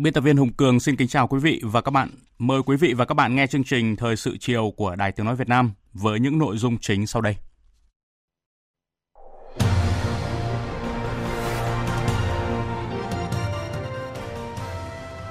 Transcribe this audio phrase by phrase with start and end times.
[0.00, 2.10] Biên tập viên Hùng Cường xin kính chào quý vị và các bạn.
[2.38, 5.26] Mời quý vị và các bạn nghe chương trình Thời sự chiều của Đài Tiếng
[5.26, 7.36] Nói Việt Nam với những nội dung chính sau đây.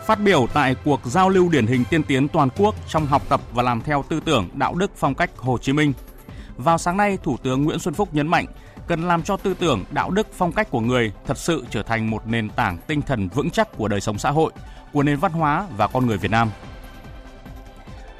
[0.05, 3.41] Phát biểu tại cuộc giao lưu điển hình tiên tiến toàn quốc trong học tập
[3.53, 5.93] và làm theo tư tưởng đạo đức phong cách Hồ Chí Minh.
[6.57, 8.45] Vào sáng nay, Thủ tướng Nguyễn Xuân Phúc nhấn mạnh
[8.87, 12.09] cần làm cho tư tưởng, đạo đức, phong cách của người thật sự trở thành
[12.09, 14.51] một nền tảng tinh thần vững chắc của đời sống xã hội,
[14.93, 16.49] của nền văn hóa và con người Việt Nam.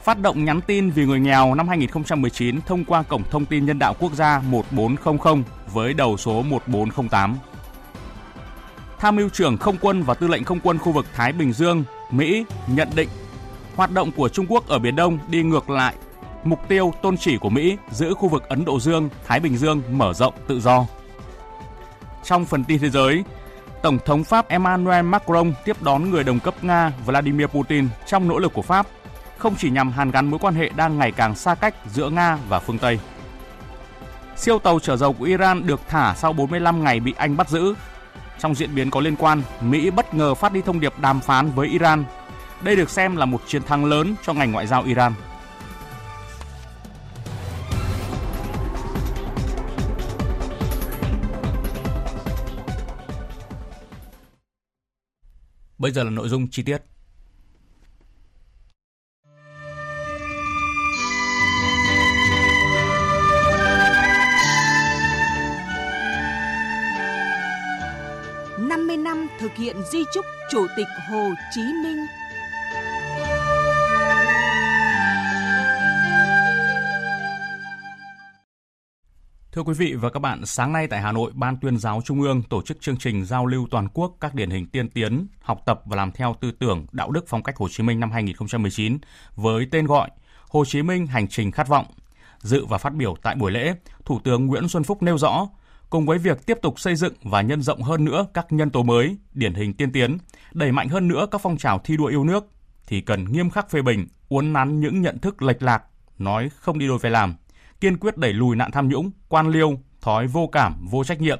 [0.04, 3.80] Phát động nhắn tin vì người nghèo năm 2019 thông qua Cổng Thông tin Nhân
[3.80, 7.38] đạo Quốc gia 1400 với đầu số 1408.
[9.00, 11.84] Tham mưu trưởng không quân và tư lệnh không quân khu vực Thái Bình Dương,
[12.12, 13.10] Mỹ nhận định
[13.76, 15.96] hoạt động của Trung Quốc ở Biển Đông đi ngược lại
[16.50, 19.82] mục tiêu tôn chỉ của Mỹ giữ khu vực Ấn Độ Dương, Thái Bình Dương
[19.92, 20.86] mở rộng tự do.
[22.24, 23.24] Trong phần tin thế giới,
[23.82, 28.40] Tổng thống Pháp Emmanuel Macron tiếp đón người đồng cấp Nga Vladimir Putin trong nỗ
[28.40, 28.88] lực của Pháp
[29.38, 32.38] không chỉ nhằm hàn gắn mối quan hệ đang ngày càng xa cách giữa Nga
[32.50, 33.00] và phương Tây.
[34.36, 37.74] Siêu tàu chở dầu của Iran được thả sau 45 ngày bị Anh bắt giữ.
[38.40, 41.52] Trong diễn biến có liên quan, Mỹ bất ngờ phát đi thông điệp đàm phán
[41.52, 42.06] với Iran.
[42.62, 45.14] Đây được xem là một chiến thắng lớn cho ngành ngoại giao Iran.
[55.88, 56.78] Bây giờ là nội dung chi tiết.
[68.60, 71.98] năm mươi năm thực hiện di chúc Chủ tịch Hồ Chí Minh
[79.58, 82.22] Thưa quý vị và các bạn, sáng nay tại Hà Nội, Ban tuyên giáo Trung
[82.22, 85.62] ương tổ chức chương trình giao lưu toàn quốc các điển hình tiên tiến, học
[85.66, 88.98] tập và làm theo tư tưởng, đạo đức phong cách Hồ Chí Minh năm 2019
[89.36, 90.10] với tên gọi
[90.50, 91.86] Hồ Chí Minh hành trình khát vọng.
[92.40, 93.74] Dự và phát biểu tại buổi lễ,
[94.06, 95.48] Thủ tướng Nguyễn Xuân Phúc nêu rõ,
[95.90, 98.84] cùng với việc tiếp tục xây dựng và nhân rộng hơn nữa các nhân tố
[98.84, 100.18] mới, điển hình tiên tiến,
[100.54, 102.46] đẩy mạnh hơn nữa các phong trào thi đua yêu nước,
[102.88, 105.84] thì cần nghiêm khắc phê bình, uốn nắn những nhận thức lệch lạc,
[106.18, 107.36] nói không đi đôi với làm–
[107.82, 111.40] kiên quyết đẩy lùi nạn tham nhũng, quan liêu, thói vô cảm, vô trách nhiệm,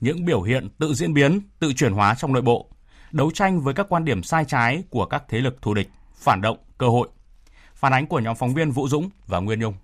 [0.00, 2.70] những biểu hiện tự diễn biến, tự chuyển hóa trong nội bộ,
[3.12, 6.40] đấu tranh với các quan điểm sai trái của các thế lực thù địch, phản
[6.40, 7.08] động, cơ hội.
[7.74, 9.74] Phản ánh của nhóm phóng viên Vũ Dũng và Nguyên Nhung.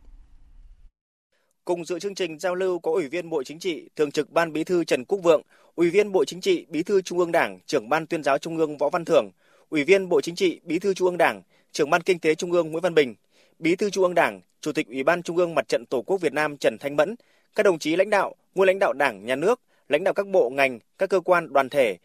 [1.64, 4.52] Cùng dự chương trình giao lưu có Ủy viên Bộ Chính trị, Thường trực Ban
[4.52, 5.42] Bí thư Trần Quốc Vượng,
[5.74, 8.56] Ủy viên Bộ Chính trị, Bí thư Trung ương Đảng, Trưởng Ban Tuyên giáo Trung
[8.56, 9.30] ương Võ Văn Thưởng,
[9.68, 11.42] Ủy viên Bộ Chính trị, Bí thư Trung ương Đảng,
[11.72, 13.14] Trưởng Ban Kinh tế Trung ương Nguyễn Văn Bình,
[13.58, 16.20] Bí thư Trung ương Đảng, Chủ tịch Ủy ban Trung ương Mặt trận Tổ quốc
[16.20, 17.14] Việt Nam Trần Thanh Mẫn,
[17.54, 20.50] các đồng chí lãnh đạo, nguyên lãnh đạo Đảng, Nhà nước, lãnh đạo các bộ
[20.50, 21.96] ngành, các cơ quan đoàn thể,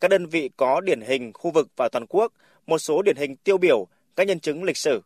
[0.00, 2.32] các đơn vị có điển hình khu vực và toàn quốc,
[2.66, 3.86] một số điển hình tiêu biểu,
[4.16, 5.02] các nhân chứng lịch sử.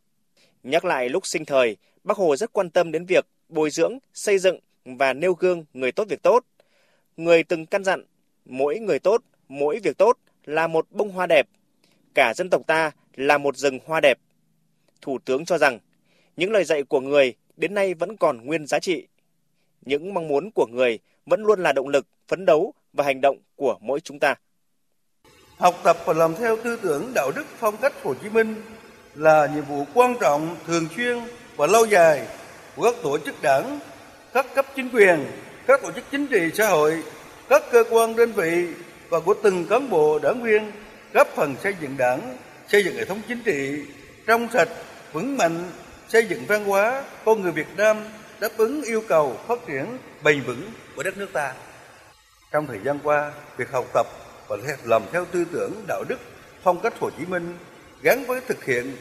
[0.63, 4.39] Nhắc lại lúc sinh thời, Bác Hồ rất quan tâm đến việc bồi dưỡng, xây
[4.39, 6.45] dựng và nêu gương người tốt việc tốt.
[7.17, 8.05] Người từng căn dặn,
[8.45, 11.47] mỗi người tốt, mỗi việc tốt là một bông hoa đẹp.
[12.15, 14.19] Cả dân tộc ta là một rừng hoa đẹp.
[15.01, 15.79] Thủ tướng cho rằng
[16.37, 19.07] những lời dạy của người đến nay vẫn còn nguyên giá trị.
[19.83, 23.39] Những mong muốn của người vẫn luôn là động lực, phấn đấu và hành động
[23.57, 24.35] của mỗi chúng ta.
[25.57, 28.55] Học tập và làm theo tư tưởng đạo đức phong cách Hồ Chí Minh
[29.15, 31.19] là nhiệm vụ quan trọng, thường xuyên
[31.57, 32.27] và lâu dài
[32.77, 33.79] của các tổ chức đảng,
[34.33, 35.27] các cấp chính quyền,
[35.67, 37.03] các tổ chức chính trị xã hội,
[37.49, 38.67] các cơ quan đơn vị
[39.09, 40.73] và của từng cán bộ đảng viên
[41.13, 42.37] góp phần xây dựng đảng,
[42.69, 43.85] xây dựng hệ thống chính trị
[44.27, 44.69] trong sạch,
[45.13, 45.65] vững mạnh
[46.15, 47.97] xây dựng văn hóa con người Việt Nam
[48.41, 51.53] đáp ứng yêu cầu phát triển bền vững của đất nước ta.
[52.53, 54.07] Trong thời gian qua, việc học tập
[54.49, 56.17] và làm theo tư tưởng đạo đức
[56.63, 57.59] phong cách Hồ Chí Minh
[58.03, 58.97] gắn với thực hiện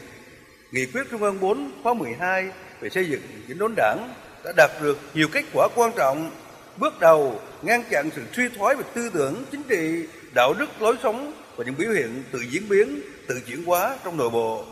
[0.72, 2.48] nghị quyết Trung ương 4 khóa 12
[2.80, 4.14] về xây dựng chỉnh đốn đảng
[4.44, 6.30] đã đạt được nhiều kết quả quan trọng,
[6.76, 10.96] bước đầu ngăn chặn sự suy thoái về tư tưởng, chính trị, đạo đức, lối
[11.02, 14.64] sống và những biểu hiện tự diễn biến, tự chuyển hóa trong nội bộ.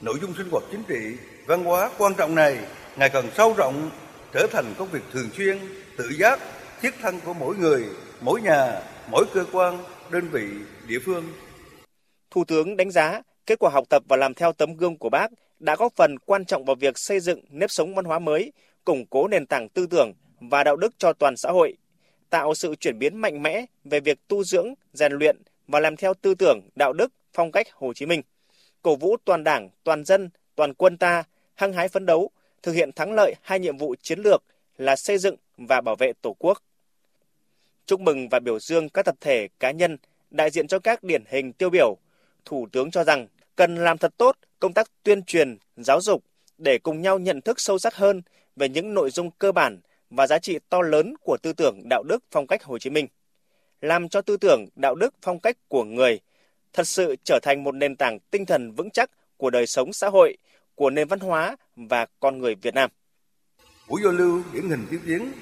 [0.00, 2.58] Nội dung sinh hoạt chính trị, văn hóa quan trọng này
[2.96, 3.90] ngày càng sâu rộng,
[4.32, 5.58] trở thành công việc thường xuyên,
[5.96, 6.40] tự giác,
[6.80, 7.84] thiết thân của mỗi người,
[8.20, 9.78] mỗi nhà, mỗi cơ quan,
[10.10, 10.46] đơn vị,
[10.88, 11.24] địa phương.
[12.30, 15.26] Thủ tướng đánh giá kết quả học tập và làm theo tấm gương của bác
[15.58, 18.52] đã góp phần quan trọng vào việc xây dựng nếp sống văn hóa mới,
[18.84, 21.76] củng cố nền tảng tư tưởng và đạo đức cho toàn xã hội,
[22.30, 26.14] tạo sự chuyển biến mạnh mẽ về việc tu dưỡng, rèn luyện và làm theo
[26.14, 28.22] tư tưởng, đạo đức, phong cách Hồ Chí Minh,
[28.82, 31.24] cổ vũ toàn Đảng, toàn dân, toàn quân ta
[31.54, 32.30] hăng hái phấn đấu,
[32.62, 34.42] thực hiện thắng lợi hai nhiệm vụ chiến lược
[34.78, 36.62] là xây dựng và bảo vệ Tổ quốc.
[37.86, 39.96] Chúc mừng và biểu dương các tập thể cá nhân
[40.30, 41.96] đại diện cho các điển hình tiêu biểu.
[42.44, 46.24] Thủ tướng cho rằng cần làm thật tốt công tác tuyên truyền, giáo dục
[46.58, 48.22] để cùng nhau nhận thức sâu sắc hơn
[48.56, 49.80] về những nội dung cơ bản
[50.10, 53.06] và giá trị to lớn của tư tưởng đạo đức phong cách Hồ Chí Minh.
[53.80, 56.20] Làm cho tư tưởng đạo đức phong cách của người
[56.72, 60.08] thật sự trở thành một nền tảng tinh thần vững chắc của đời sống xã
[60.08, 60.36] hội,
[60.74, 62.90] của nền văn hóa và con người Việt Nam.
[63.88, 65.32] Buổi giao lưu điển hình tiên tiến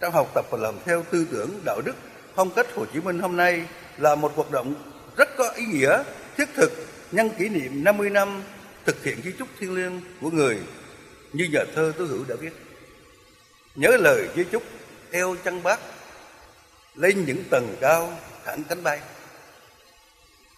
[0.00, 1.96] trong học tập và làm theo tư tưởng đạo đức
[2.34, 3.66] phong cách Hồ Chí Minh hôm nay
[3.98, 4.74] là một hoạt động
[5.16, 6.02] rất có ý nghĩa,
[6.36, 6.72] thiết thực
[7.12, 8.42] nhân kỷ niệm 50 năm
[8.84, 10.58] thực hiện di chúc thiêng liêng của người
[11.32, 12.52] như nhà thơ Tố Hữu đã viết.
[13.74, 14.62] Nhớ lời di chúc
[15.12, 15.80] theo chân bác
[16.94, 18.12] lên những tầng cao
[18.44, 19.00] thẳng cánh bay.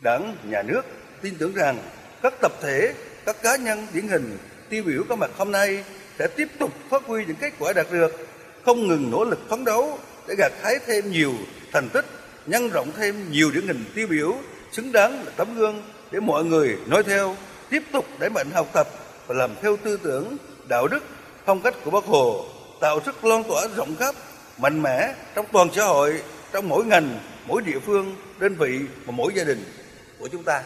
[0.03, 0.83] Đảng, nhà nước
[1.23, 1.79] tin tưởng rằng
[2.23, 2.95] các tập thể,
[3.27, 4.39] các cá nhân điển hình
[4.69, 5.85] tiêu biểu có mặt hôm nay
[6.19, 8.27] sẽ tiếp tục phát huy những kết quả đạt được,
[8.65, 9.99] không ngừng nỗ lực phấn đấu
[10.29, 11.33] để gặt hái thêm nhiều
[11.73, 12.05] thành tích,
[12.47, 14.35] nhân rộng thêm nhiều điển hình tiêu biểu
[14.73, 17.37] xứng đáng là tấm gương để mọi người nói theo,
[17.71, 18.89] tiếp tục đẩy mạnh học tập
[19.27, 20.37] và làm theo tư tưởng,
[20.69, 21.05] đạo đức,
[21.47, 22.45] phong cách của Bác Hồ,
[22.81, 24.15] tạo sức lan tỏa rộng khắp,
[24.59, 26.23] mạnh mẽ trong toàn xã hội,
[26.53, 29.65] trong mỗi ngành, mỗi địa phương, đơn vị và mỗi gia đình
[30.19, 30.63] của chúng ta.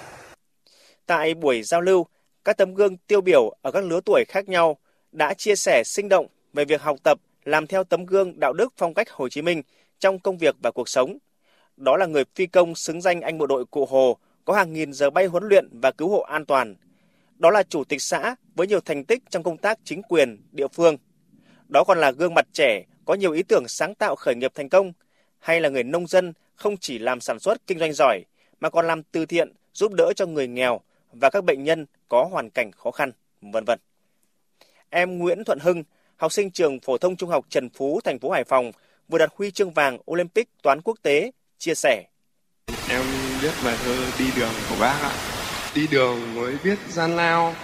[1.06, 2.06] Tại buổi giao lưu,
[2.49, 4.77] các tấm gương tiêu biểu ở các lứa tuổi khác nhau
[5.12, 8.73] đã chia sẻ sinh động về việc học tập, làm theo tấm gương đạo đức
[8.77, 9.62] phong cách Hồ Chí Minh
[9.99, 11.19] trong công việc và cuộc sống.
[11.77, 14.93] Đó là người phi công xứng danh anh bộ đội Cụ Hồ có hàng nghìn
[14.93, 16.75] giờ bay huấn luyện và cứu hộ an toàn.
[17.39, 20.69] Đó là chủ tịch xã với nhiều thành tích trong công tác chính quyền, địa
[20.69, 20.97] phương.
[21.69, 24.69] Đó còn là gương mặt trẻ có nhiều ý tưởng sáng tạo khởi nghiệp thành
[24.69, 24.93] công,
[25.39, 28.23] hay là người nông dân không chỉ làm sản xuất kinh doanh giỏi
[28.61, 30.81] mà còn làm từ thiện giúp đỡ cho người nghèo
[31.12, 33.12] và các bệnh nhân có hoàn cảnh khó khăn,
[33.43, 33.78] vân vân.
[34.90, 35.84] Em Nguyễn Thuận Hưng,
[36.16, 38.72] học sinh trường phổ thông trung học Trần Phú, thành phố Hải Phòng,
[39.08, 42.05] vừa đạt huy chương vàng Olympic toán quốc tế, chia sẻ.
[42.90, 43.02] Em
[43.40, 45.12] viết bài thơ Đi đường của bác ạ.
[45.75, 47.54] Đi đường mới viết gian lao,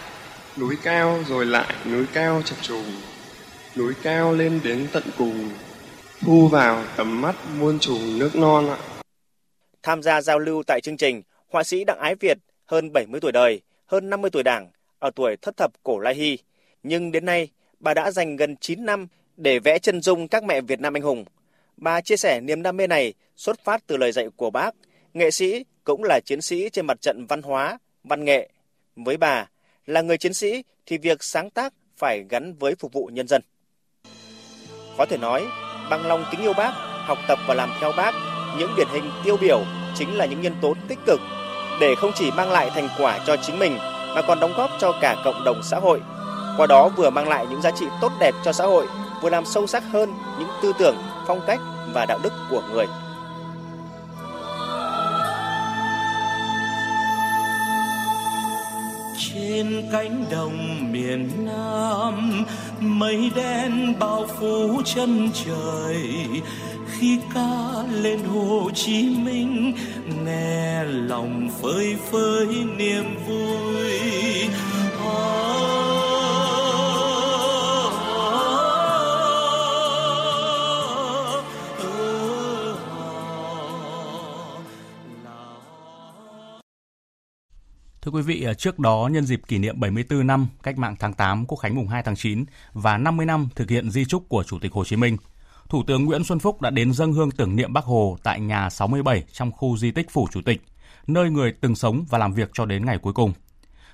[0.59, 2.85] núi cao rồi lại núi cao chập trùng,
[3.77, 5.51] núi cao lên đến tận cùng,
[6.21, 8.79] thu vào tầm mắt muôn trùng nước non ạ.
[9.83, 13.33] Tham gia giao lưu tại chương trình, họa sĩ Đặng Ái Việt, hơn 70 tuổi
[13.33, 16.39] đời, hơn 50 tuổi đảng, ở tuổi thất thập cổ lai hy.
[16.83, 17.49] Nhưng đến nay,
[17.81, 19.07] bà đã dành gần 9 năm
[19.37, 21.25] để vẽ chân dung các mẹ Việt Nam anh hùng.
[21.77, 24.75] Bà chia sẻ niềm đam mê này xuất phát từ lời dạy của bác,
[25.15, 28.49] nghệ sĩ cũng là chiến sĩ trên mặt trận văn hóa, văn nghệ.
[28.97, 29.49] Với bà,
[29.87, 33.43] là người chiến sĩ thì việc sáng tác phải gắn với phục vụ nhân dân.
[34.99, 35.47] Có thể nói,
[35.91, 36.73] bằng lòng kính yêu bác,
[37.07, 38.13] học tập và làm theo bác,
[38.59, 41.21] những điển hình tiêu biểu chính là những nhân tố tích cực
[41.81, 43.79] để không chỉ mang lại thành quả cho chính mình
[44.15, 46.01] mà còn đóng góp cho cả cộng đồng xã hội.
[46.57, 48.87] Qua đó vừa mang lại những giá trị tốt đẹp cho xã hội,
[49.23, 51.61] vừa làm sâu sắc hơn những tư tưởng, phong cách
[51.93, 52.87] và đạo đức của người.
[59.19, 62.45] Trên cánh đồng miền Nam,
[62.81, 66.05] mây đen bao phủ chân trời.
[66.89, 69.73] Khi ca lên Hồ Chí Minh,
[70.25, 73.91] nghe lòng phơi phới niềm vui.
[75.05, 76.34] À,
[88.05, 91.13] Thưa quý vị, à, trước đó nhân dịp kỷ niệm 74 năm Cách mạng tháng
[91.13, 94.43] 8 Quốc khánh mùng 2 tháng 9 và 50 năm thực hiện di trúc của
[94.43, 95.17] Chủ tịch Hồ Chí Minh,
[95.69, 98.71] Thủ tướng Nguyễn Xuân Phúc đã đến dâng hương tưởng niệm Bác Hồ tại nhà
[98.71, 100.63] 67 trong khu di tích Phủ Chủ tịch,
[101.07, 103.33] nơi người từng sống và làm việc cho đến ngày cuối cùng.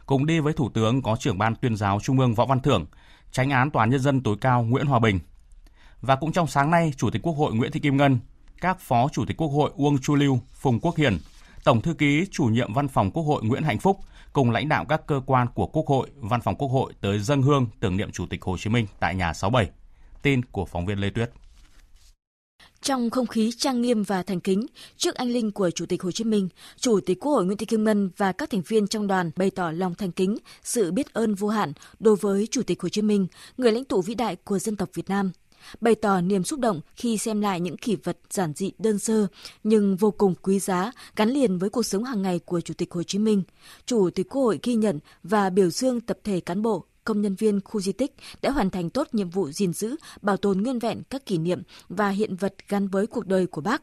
[0.07, 2.87] Cùng đi với Thủ tướng có trưởng ban tuyên giáo Trung ương Võ Văn Thưởng,
[3.33, 5.21] tránh án Tòa án Nhân dân tối cao Nguyễn Hòa Bình.
[6.01, 8.19] Và cũng trong sáng nay, Chủ tịch Quốc hội Nguyễn Thị Kim Ngân,
[8.61, 11.19] các Phó Chủ tịch Quốc hội Uông Chu Lưu, Phùng Quốc Hiền.
[11.65, 14.01] Tổng thư ký chủ nhiệm Văn phòng Quốc hội Nguyễn Hạnh Phúc
[14.33, 17.43] cùng lãnh đạo các cơ quan của Quốc hội, Văn phòng Quốc hội tới dân
[17.43, 19.71] hương tưởng niệm Chủ tịch Hồ Chí Minh tại nhà 67.
[20.23, 21.31] Tin của phóng viên Lê Tuyết.
[22.83, 26.13] Trong không khí trang nghiêm và thành kính, trước anh linh của Chủ tịch Hồ
[26.13, 29.07] Chí Minh, Chủ tịch Quốc hội Nguyễn Thị Kim Ngân và các thành viên trong
[29.07, 32.83] đoàn bày tỏ lòng thành kính, sự biết ơn vô hạn đối với Chủ tịch
[32.83, 33.27] Hồ Chí Minh,
[33.57, 35.31] người lãnh tụ vĩ đại của dân tộc Việt Nam.
[35.81, 39.27] Bày tỏ niềm xúc động khi xem lại những kỷ vật giản dị đơn sơ
[39.65, 42.93] nhưng vô cùng quý giá gắn liền với cuộc sống hàng ngày của Chủ tịch
[42.93, 43.43] Hồ Chí Minh.
[43.87, 47.35] Chủ tịch Quốc hội ghi nhận và biểu dương tập thể cán bộ, công nhân
[47.35, 50.79] viên khu di tích đã hoàn thành tốt nhiệm vụ gìn giữ, bảo tồn nguyên
[50.79, 53.83] vẹn các kỷ niệm và hiện vật gắn với cuộc đời của bác.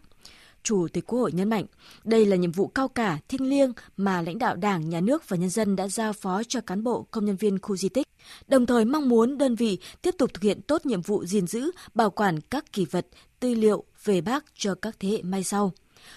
[0.68, 1.66] Chủ tịch Quốc hội nhấn mạnh,
[2.04, 5.38] đây là nhiệm vụ cao cả, thiêng liêng mà lãnh đạo Đảng, Nhà nước và
[5.38, 8.08] nhân dân đã giao phó cho cán bộ công nhân viên khu di tích,
[8.48, 11.72] đồng thời mong muốn đơn vị tiếp tục thực hiện tốt nhiệm vụ gìn giữ,
[11.94, 13.08] bảo quản các kỷ vật,
[13.40, 15.74] tư liệu về bác cho các thế hệ mai sau.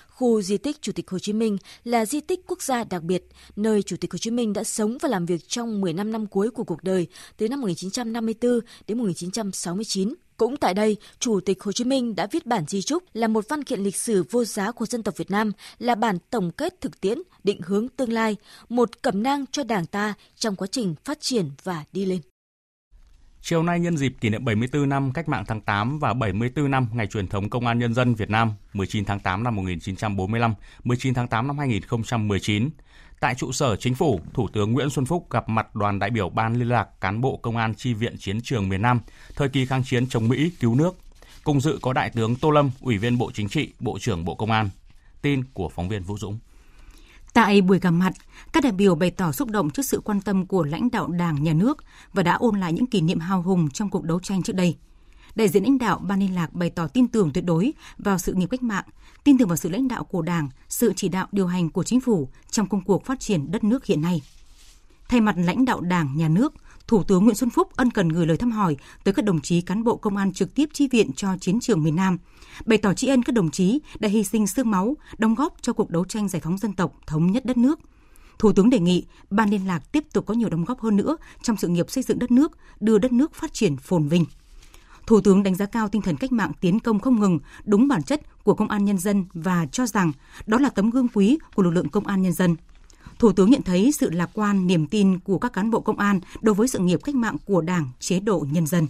[0.09, 3.25] Khu di tích Chủ tịch Hồ Chí Minh là di tích quốc gia đặc biệt,
[3.57, 6.51] nơi Chủ tịch Hồ Chí Minh đã sống và làm việc trong 15 năm cuối
[6.51, 10.15] của cuộc đời, từ năm 1954 đến 1969.
[10.41, 13.45] Cũng tại đây, Chủ tịch Hồ Chí Minh đã viết bản di trúc là một
[13.49, 16.81] văn kiện lịch sử vô giá của dân tộc Việt Nam, là bản tổng kết
[16.81, 18.37] thực tiễn, định hướng tương lai,
[18.69, 22.21] một cẩm nang cho Đảng ta trong quá trình phát triển và đi lên.
[23.43, 26.89] Chiều nay nhân dịp kỷ niệm 74 năm Cách mạng tháng 8 và 74 năm
[26.93, 30.55] Ngày truyền thống Công an Nhân dân Việt Nam 19 tháng 8 năm 1945,
[30.85, 32.71] 19 tháng 8 năm 2019,
[33.21, 36.29] tại trụ sở chính phủ, Thủ tướng Nguyễn Xuân Phúc gặp mặt đoàn đại biểu
[36.29, 39.01] Ban liên lạc cán bộ công an chi viện chiến trường miền Nam,
[39.37, 40.97] thời kỳ kháng chiến chống Mỹ cứu nước.
[41.45, 44.35] Cùng dự có Đại tướng Tô Lâm, Ủy viên Bộ Chính trị, Bộ trưởng Bộ
[44.35, 44.71] Công an.
[45.23, 46.39] Tin của phóng viên Vũ Dũng.
[47.33, 48.13] Tại buổi gặp mặt,
[48.53, 51.43] các đại biểu bày tỏ xúc động trước sự quan tâm của lãnh đạo Đảng,
[51.43, 54.43] Nhà nước và đã ôn lại những kỷ niệm hào hùng trong cuộc đấu tranh
[54.43, 54.77] trước đây.
[55.35, 58.33] Đại diện lãnh đạo Ban liên lạc bày tỏ tin tưởng tuyệt đối vào sự
[58.33, 58.85] nghiệp cách mạng,
[59.25, 62.01] tin tưởng vào sự lãnh đạo của Đảng, sự chỉ đạo điều hành của chính
[62.01, 64.23] phủ trong công cuộc phát triển đất nước hiện nay.
[65.09, 66.55] Thay mặt lãnh đạo Đảng, Nhà nước,
[66.87, 69.61] Thủ tướng Nguyễn Xuân Phúc ân cần gửi lời thăm hỏi tới các đồng chí
[69.61, 72.19] cán bộ công an trực tiếp chi viện cho chiến trường miền Nam,
[72.67, 75.73] bày tỏ tri ân các đồng chí đã hy sinh xương máu, đóng góp cho
[75.73, 77.81] cuộc đấu tranh giải phóng dân tộc, thống nhất đất nước.
[78.39, 81.17] Thủ tướng đề nghị ban liên lạc tiếp tục có nhiều đóng góp hơn nữa
[81.43, 84.25] trong sự nghiệp xây dựng đất nước, đưa đất nước phát triển phồn vinh.
[85.11, 88.03] Thủ tướng đánh giá cao tinh thần cách mạng tiến công không ngừng, đúng bản
[88.03, 90.13] chất của công an nhân dân và cho rằng
[90.47, 92.57] đó là tấm gương quý của lực lượng công an nhân dân.
[93.19, 96.21] Thủ tướng nhận thấy sự lạc quan, niềm tin của các cán bộ công an
[96.41, 98.87] đối với sự nghiệp cách mạng của Đảng, chế độ nhân dân.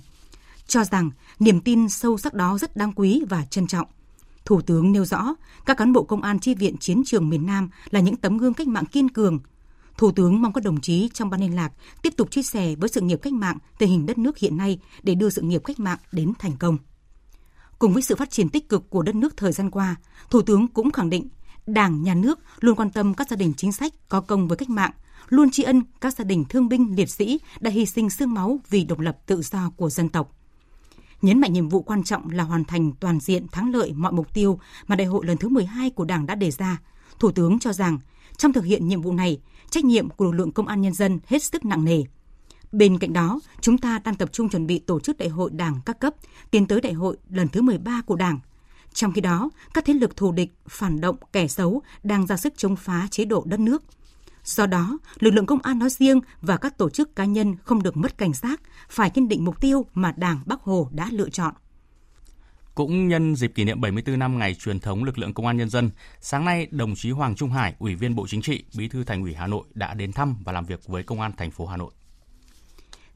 [0.67, 3.87] Cho rằng niềm tin sâu sắc đó rất đáng quý và trân trọng.
[4.45, 5.35] Thủ tướng nêu rõ,
[5.67, 8.55] các cán bộ công an chi viện chiến trường miền Nam là những tấm gương
[8.55, 9.39] cách mạng kiên cường.
[10.01, 12.89] Thủ tướng mong các đồng chí trong ban liên lạc tiếp tục chia sẻ với
[12.89, 15.81] sự nghiệp cách mạng tình hình đất nước hiện nay để đưa sự nghiệp cách
[15.81, 16.79] mạng đến thành công.
[17.79, 19.97] Cùng với sự phát triển tích cực của đất nước thời gian qua,
[20.31, 21.29] Thủ tướng cũng khẳng định
[21.67, 24.71] Đảng, Nhà nước luôn quan tâm các gia đình chính sách có công với cách
[24.71, 24.91] mạng,
[25.29, 28.61] luôn tri ân các gia đình thương binh liệt sĩ đã hy sinh xương máu
[28.71, 30.37] vì độc lập tự do của dân tộc.
[31.23, 34.35] Nhấn mạnh nhiệm vụ quan trọng là hoàn thành toàn diện thắng lợi mọi mục
[34.35, 36.79] tiêu mà đại hội lần thứ 12 của Đảng đã đề ra.
[37.19, 37.99] Thủ tướng cho rằng,
[38.37, 41.21] trong thực hiện nhiệm vụ này, trách nhiệm của lực lượng công an nhân dân
[41.27, 42.03] hết sức nặng nề.
[42.73, 45.81] Bên cạnh đó, chúng ta đang tập trung chuẩn bị tổ chức đại hội Đảng
[45.87, 46.15] các cấp,
[46.51, 48.39] tiến tới đại hội lần thứ 13 của Đảng,
[48.95, 52.53] trong khi đó, các thế lực thù địch, phản động, kẻ xấu đang ra sức
[52.57, 53.83] chống phá chế độ đất nước.
[54.45, 57.83] Do đó, lực lượng công an nói riêng và các tổ chức cá nhân không
[57.83, 61.29] được mất cảnh giác, phải kiên định mục tiêu mà Đảng Bắc Hồ đã lựa
[61.29, 61.55] chọn.
[62.75, 65.71] Cũng nhân dịp kỷ niệm 74 năm ngày truyền thống lực lượng công an nhân
[65.71, 69.05] dân, sáng nay đồng chí Hoàng Trung Hải, Ủy viên Bộ Chính trị, Bí thư
[69.05, 71.67] Thành ủy Hà Nội đã đến thăm và làm việc với công an thành phố
[71.67, 71.91] Hà Nội.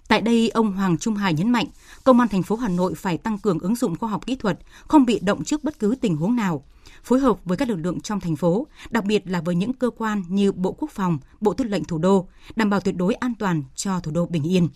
[0.08, 1.66] Tại đây, ông Hoàng Trung Hải nhấn mạnh,
[2.04, 4.58] Công an thành phố Hà Nội phải tăng cường ứng dụng khoa học kỹ thuật,
[4.80, 6.64] không bị động trước bất cứ tình huống nào,
[7.02, 9.90] phối hợp với các lực lượng trong thành phố, đặc biệt là với những cơ
[9.90, 13.34] quan như Bộ Quốc phòng, Bộ Tư lệnh Thủ đô, đảm bảo tuyệt đối an
[13.38, 14.68] toàn cho thủ đô bình yên.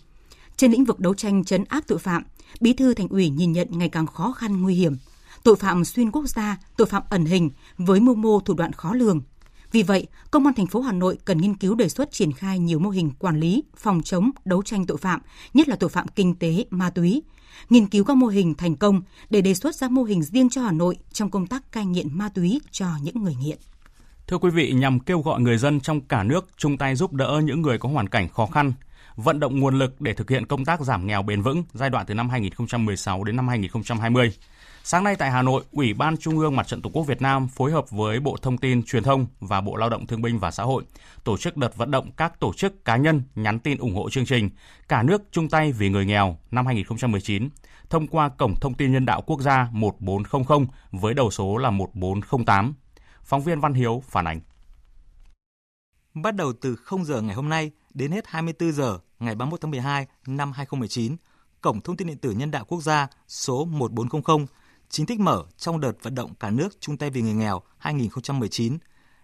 [0.57, 2.23] Trên lĩnh vực đấu tranh chấn áp tội phạm,
[2.61, 4.97] Bí thư Thành ủy nhìn nhận ngày càng khó khăn nguy hiểm.
[5.43, 8.93] Tội phạm xuyên quốc gia, tội phạm ẩn hình với mưu mô thủ đoạn khó
[8.93, 9.21] lường,
[9.71, 12.59] vì vậy, Công an thành phố Hà Nội cần nghiên cứu đề xuất triển khai
[12.59, 15.21] nhiều mô hình quản lý, phòng chống, đấu tranh tội phạm,
[15.53, 17.21] nhất là tội phạm kinh tế, ma túy,
[17.69, 20.61] nghiên cứu các mô hình thành công để đề xuất ra mô hình riêng cho
[20.61, 23.57] Hà Nội trong công tác cai nghiện ma túy cho những người nghiện.
[24.27, 27.41] Thưa quý vị, nhằm kêu gọi người dân trong cả nước chung tay giúp đỡ
[27.43, 28.73] những người có hoàn cảnh khó khăn,
[29.23, 32.05] vận động nguồn lực để thực hiện công tác giảm nghèo bền vững giai đoạn
[32.05, 34.33] từ năm 2016 đến năm 2020.
[34.83, 37.47] Sáng nay tại Hà Nội, Ủy ban Trung ương Mặt trận Tổ quốc Việt Nam
[37.47, 40.51] phối hợp với Bộ Thông tin Truyền thông và Bộ Lao động Thương binh và
[40.51, 40.83] Xã hội
[41.23, 44.25] tổ chức đợt vận động các tổ chức cá nhân nhắn tin ủng hộ chương
[44.25, 44.49] trình
[44.87, 47.49] Cả nước chung tay vì người nghèo năm 2019
[47.89, 52.73] thông qua cổng thông tin nhân đạo quốc gia 1400 với đầu số là 1408.
[53.23, 54.39] Phóng viên Văn Hiếu phản ánh.
[56.13, 59.71] Bắt đầu từ 0 giờ ngày hôm nay đến hết 24 giờ ngày 31 tháng
[59.71, 61.15] 12 năm 2019,
[61.61, 64.45] Cổng Thông tin điện tử Nhân đạo Quốc gia số 1400
[64.89, 68.77] chính thức mở trong đợt vận động cả nước chung tay vì người nghèo 2019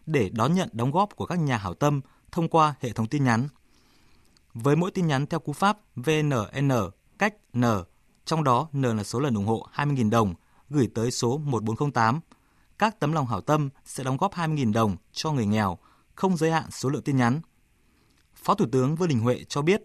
[0.06, 3.24] để đón nhận đóng góp của các nhà hảo tâm thông qua hệ thống tin
[3.24, 3.48] nhắn.
[4.54, 6.72] Với mỗi tin nhắn theo cú pháp VNN
[7.20, 7.64] cách N,
[8.26, 10.34] trong đó N là số lần ủng hộ 20.000 đồng,
[10.70, 12.20] gửi tới số 1408.
[12.78, 15.78] Các tấm lòng hảo tâm sẽ đóng góp 20.000 đồng cho người nghèo,
[16.16, 17.42] không giới hạn số lượng tin nhắn.
[18.46, 19.84] Phó Thủ tướng Vương Đình Huệ cho biết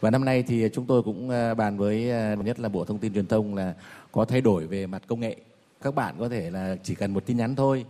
[0.00, 2.98] và năm nay thì chúng tôi cũng à, bàn với à, nhất là Bộ Thông
[2.98, 3.74] tin Truyền thông là
[4.12, 5.36] có thay đổi về mặt công nghệ.
[5.82, 7.84] Các bạn có thể là chỉ cần một tin nhắn thôi,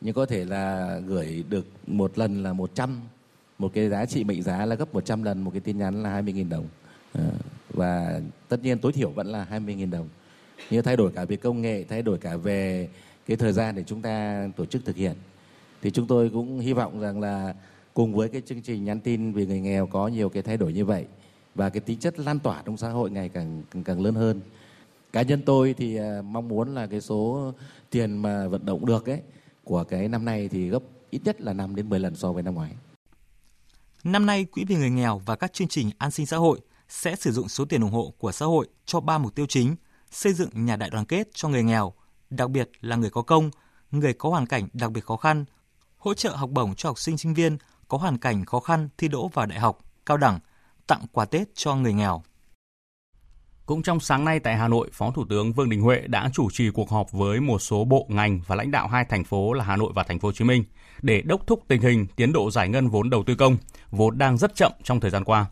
[0.00, 3.00] nhưng có thể là gửi được một lần là 100,
[3.58, 6.22] một cái giá trị mệnh giá là gấp 100 lần một cái tin nhắn là
[6.22, 6.68] 20.000 đồng.
[7.12, 7.30] À,
[7.68, 10.08] và tất nhiên tối thiểu vẫn là 20.000 đồng.
[10.70, 12.88] Nhưng thay đổi cả về công nghệ, thay đổi cả về
[13.26, 15.14] cái thời gian để chúng ta tổ chức thực hiện.
[15.82, 17.54] Thì chúng tôi cũng hy vọng rằng là
[17.94, 20.72] cùng với cái chương trình nhắn tin vì người nghèo có nhiều cái thay đổi
[20.72, 21.06] như vậy
[21.54, 24.40] và cái tính chất lan tỏa trong xã hội ngày càng càng, càng lớn hơn.
[25.12, 27.52] Cá nhân tôi thì à, mong muốn là cái số
[27.90, 29.20] tiền mà vận động được ấy
[29.64, 32.42] của cái năm nay thì gấp ít nhất là 5 đến 10 lần so với
[32.42, 32.72] năm ngoái.
[34.04, 37.16] Năm nay, Quỹ vì người nghèo và các chương trình an sinh xã hội sẽ
[37.16, 39.76] sử dụng số tiền ủng hộ của xã hội cho ba mục tiêu chính:
[40.10, 41.92] xây dựng nhà đại đoàn kết cho người nghèo,
[42.30, 43.50] đặc biệt là người có công,
[43.90, 45.44] người có hoàn cảnh đặc biệt khó khăn,
[45.98, 49.08] hỗ trợ học bổng cho học sinh sinh viên có hoàn cảnh khó khăn thi
[49.08, 50.38] đỗ vào đại học, cao đẳng,
[50.86, 52.22] tặng quà Tết cho người nghèo.
[53.66, 56.50] Cũng trong sáng nay tại Hà Nội, Phó Thủ tướng Vương Đình Huệ đã chủ
[56.50, 59.64] trì cuộc họp với một số bộ ngành và lãnh đạo hai thành phố là
[59.64, 60.64] Hà Nội và Thành phố Hồ Chí Minh
[61.02, 63.56] để đốc thúc tình hình tiến độ giải ngân vốn đầu tư công,
[63.90, 65.46] vốn đang rất chậm trong thời gian qua.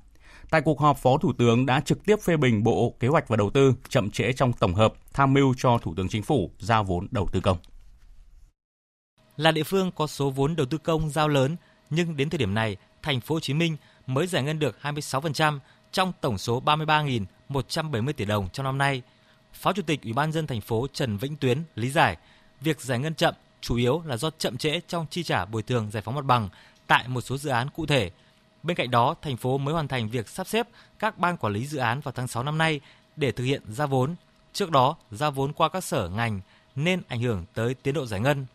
[0.50, 3.36] Tại cuộc họp, Phó Thủ tướng đã trực tiếp phê bình Bộ Kế hoạch và
[3.36, 6.84] Đầu tư chậm trễ trong tổng hợp, tham mưu cho Thủ tướng Chính phủ giao
[6.84, 7.58] vốn đầu tư công.
[9.36, 11.56] Là địa phương có số vốn đầu tư công giao lớn,
[11.94, 15.58] nhưng đến thời điểm này, Thành phố Hồ Chí Minh mới giải ngân được 26%
[15.92, 19.02] trong tổng số 33.170 tỷ đồng trong năm nay.
[19.52, 22.16] Phó Chủ tịch Ủy ban dân thành phố Trần Vĩnh Tuyến lý giải,
[22.60, 25.90] việc giải ngân chậm chủ yếu là do chậm trễ trong chi trả bồi thường
[25.90, 26.48] giải phóng mặt bằng
[26.86, 28.10] tại một số dự án cụ thể.
[28.62, 31.66] Bên cạnh đó, thành phố mới hoàn thành việc sắp xếp các ban quản lý
[31.66, 32.80] dự án vào tháng 6 năm nay
[33.16, 34.14] để thực hiện ra vốn.
[34.52, 36.40] Trước đó, ra vốn qua các sở ngành
[36.74, 38.46] nên ảnh hưởng tới tiến độ giải ngân.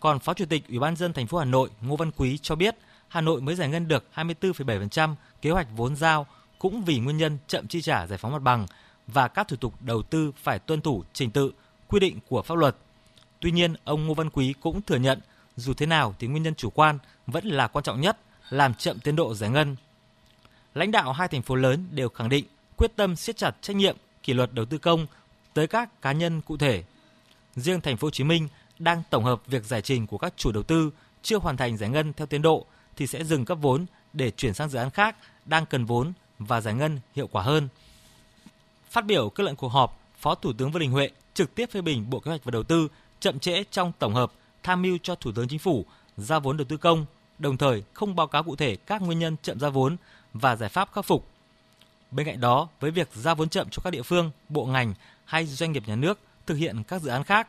[0.00, 2.54] Còn Phó Chủ tịch Ủy ban dân thành phố Hà Nội Ngô Văn Quý cho
[2.54, 2.76] biết,
[3.08, 6.26] Hà Nội mới giải ngân được 24,7% kế hoạch vốn giao
[6.58, 8.66] cũng vì nguyên nhân chậm chi trả giải phóng mặt bằng
[9.06, 11.52] và các thủ tục đầu tư phải tuân thủ trình tự,
[11.88, 12.76] quy định của pháp luật.
[13.40, 15.20] Tuy nhiên, ông Ngô Văn Quý cũng thừa nhận
[15.56, 18.18] dù thế nào thì nguyên nhân chủ quan vẫn là quan trọng nhất,
[18.50, 19.76] làm chậm tiến độ giải ngân.
[20.74, 22.44] Lãnh đạo hai thành phố lớn đều khẳng định
[22.76, 25.06] quyết tâm siết chặt trách nhiệm kỷ luật đầu tư công
[25.54, 26.84] tới các cá nhân cụ thể.
[27.56, 28.48] Riêng thành phố Hồ Chí Minh
[28.80, 30.90] đang tổng hợp việc giải trình của các chủ đầu tư
[31.22, 32.66] chưa hoàn thành giải ngân theo tiến độ
[32.96, 36.60] thì sẽ dừng cấp vốn để chuyển sang dự án khác đang cần vốn và
[36.60, 37.68] giải ngân hiệu quả hơn.
[38.90, 41.80] Phát biểu kết luận cuộc họp, Phó Thủ tướng Vương Đình Huệ trực tiếp phê
[41.80, 42.88] bình Bộ Kế hoạch và Đầu tư
[43.20, 45.84] chậm trễ trong tổng hợp tham mưu cho Thủ tướng Chính phủ
[46.16, 47.06] ra vốn đầu tư công,
[47.38, 49.96] đồng thời không báo cáo cụ thể các nguyên nhân chậm ra vốn
[50.32, 51.26] và giải pháp khắc phục.
[52.10, 55.46] Bên cạnh đó, với việc ra vốn chậm cho các địa phương, bộ ngành hay
[55.46, 57.48] doanh nghiệp nhà nước thực hiện các dự án khác,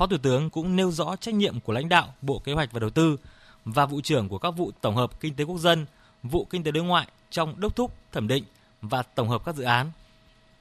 [0.00, 2.80] Phó Thủ tướng cũng nêu rõ trách nhiệm của lãnh đạo Bộ Kế hoạch và
[2.80, 3.16] Đầu tư
[3.64, 5.86] và vụ trưởng của các vụ tổng hợp kinh tế quốc dân,
[6.22, 8.44] vụ kinh tế đối ngoại trong đốc thúc, thẩm định
[8.82, 9.90] và tổng hợp các dự án.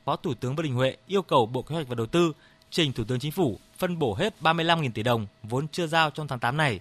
[0.06, 2.34] Phó Thủ tướng Vương Đình Huệ yêu cầu Bộ Kế hoạch và Đầu tư
[2.70, 6.28] trình Thủ tướng Chính phủ phân bổ hết 35.000 tỷ đồng vốn chưa giao trong
[6.28, 6.80] tháng 8 này.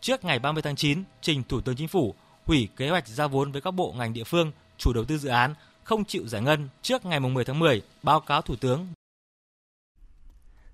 [0.00, 2.14] Trước ngày 30 tháng 9, trình Thủ tướng Chính phủ
[2.46, 5.28] hủy kế hoạch giao vốn với các bộ ngành địa phương chủ đầu tư dự
[5.28, 8.86] án không chịu giải ngân trước ngày 10 tháng 10, báo cáo Thủ tướng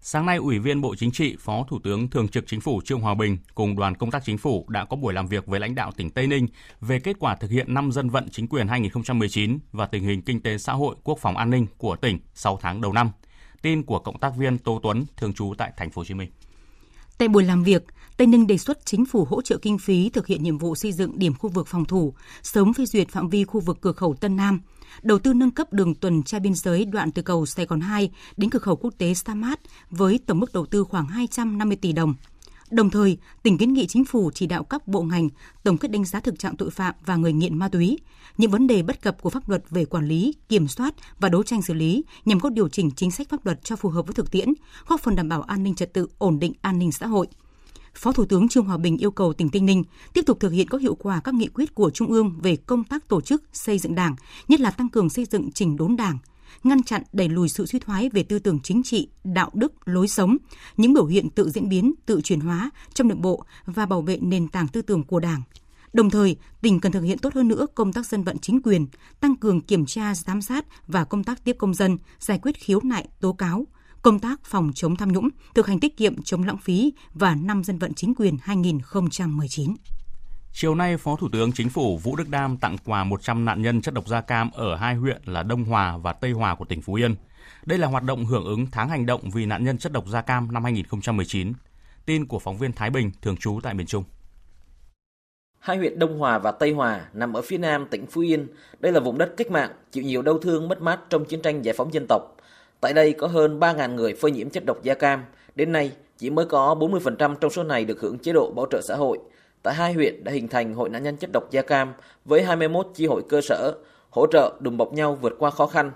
[0.08, 3.00] Sáng nay, Ủy viên Bộ Chính trị, Phó Thủ tướng Thường trực Chính phủ Trương
[3.00, 5.74] Hòa Bình cùng đoàn công tác chính phủ đã có buổi làm việc với lãnh
[5.74, 6.46] đạo tỉnh Tây Ninh
[6.80, 10.40] về kết quả thực hiện năm dân vận chính quyền 2019 và tình hình kinh
[10.40, 13.10] tế xã hội, quốc phòng an ninh của tỉnh sau tháng đầu năm.
[13.62, 16.30] Tin của cộng tác viên Tô Tuấn, thường trú tại thành phố Hồ Chí Minh.
[17.18, 17.84] Tại buổi làm việc,
[18.16, 20.92] Tây Ninh đề xuất chính phủ hỗ trợ kinh phí thực hiện nhiệm vụ xây
[20.92, 24.14] dựng điểm khu vực phòng thủ, sớm phê duyệt phạm vi khu vực cửa khẩu
[24.14, 24.60] Tân Nam,
[25.02, 28.10] đầu tư nâng cấp đường tuần tra biên giới đoạn từ cầu Sài Gòn 2
[28.36, 32.14] đến cửa khẩu quốc tế Samat với tổng mức đầu tư khoảng 250 tỷ đồng.
[32.70, 35.28] Đồng thời, tỉnh kiến nghị chính phủ chỉ đạo các bộ ngành
[35.62, 37.98] tổng kết đánh giá thực trạng tội phạm và người nghiện ma túy,
[38.38, 41.42] những vấn đề bất cập của pháp luật về quản lý, kiểm soát và đấu
[41.42, 44.14] tranh xử lý nhằm có điều chỉnh chính sách pháp luật cho phù hợp với
[44.14, 44.48] thực tiễn,
[44.86, 47.26] góp phần đảm bảo an ninh trật tự, ổn định an ninh xã hội.
[47.96, 50.68] Phó Thủ tướng Trương Hòa Bình yêu cầu tỉnh Tây Ninh tiếp tục thực hiện
[50.68, 53.78] có hiệu quả các nghị quyết của Trung ương về công tác tổ chức xây
[53.78, 54.16] dựng Đảng,
[54.48, 56.18] nhất là tăng cường xây dựng chỉnh đốn Đảng,
[56.64, 60.08] ngăn chặn đẩy lùi sự suy thoái về tư tưởng chính trị, đạo đức, lối
[60.08, 60.36] sống,
[60.76, 64.18] những biểu hiện tự diễn biến, tự chuyển hóa trong nội bộ và bảo vệ
[64.20, 65.42] nền tảng tư tưởng của Đảng.
[65.92, 68.86] Đồng thời, tỉnh cần thực hiện tốt hơn nữa công tác dân vận chính quyền,
[69.20, 72.80] tăng cường kiểm tra, giám sát và công tác tiếp công dân, giải quyết khiếu
[72.84, 73.66] nại, tố cáo,
[74.02, 77.64] công tác phòng chống tham nhũng, thực hành tiết kiệm chống lãng phí và năm
[77.64, 79.74] dân vận chính quyền 2019.
[80.52, 83.82] Chiều nay, Phó Thủ tướng Chính phủ Vũ Đức Đam tặng quà 100 nạn nhân
[83.82, 86.82] chất độc da cam ở hai huyện là Đông Hòa và Tây Hòa của tỉnh
[86.82, 87.14] Phú Yên.
[87.66, 90.22] Đây là hoạt động hưởng ứng tháng hành động vì nạn nhân chất độc da
[90.22, 91.52] cam năm 2019.
[92.06, 94.04] Tin của phóng viên Thái Bình thường trú tại miền Trung.
[95.58, 98.48] Hai huyện Đông Hòa và Tây Hòa nằm ở phía nam tỉnh Phú Yên.
[98.78, 101.64] Đây là vùng đất cách mạng, chịu nhiều đau thương mất mát trong chiến tranh
[101.64, 102.35] giải phóng dân tộc.
[102.80, 105.24] Tại đây có hơn 3.000 người phơi nhiễm chất độc da cam.
[105.54, 108.80] Đến nay, chỉ mới có 40% trong số này được hưởng chế độ bảo trợ
[108.82, 109.18] xã hội.
[109.62, 111.92] Tại hai huyện đã hình thành Hội nạn nhân chất độc da cam
[112.24, 113.74] với 21 chi hội cơ sở,
[114.10, 115.92] hỗ trợ đùm bọc nhau vượt qua khó khăn.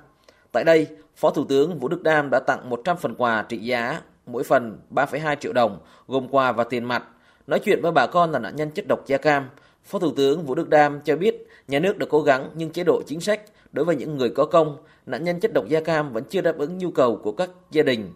[0.53, 4.01] Tại đây, Phó Thủ tướng Vũ Đức Đam đã tặng 100 phần quà trị giá
[4.27, 7.05] mỗi phần 3,2 triệu đồng, gồm quà và tiền mặt.
[7.47, 9.49] Nói chuyện với bà con là nạn nhân chất độc da cam,
[9.85, 12.85] Phó Thủ tướng Vũ Đức Đam cho biết nhà nước đã cố gắng nhưng chế
[12.85, 13.41] độ chính sách
[13.73, 16.59] đối với những người có công, nạn nhân chất độc da cam vẫn chưa đáp
[16.59, 18.13] ứng nhu cầu của các gia đình.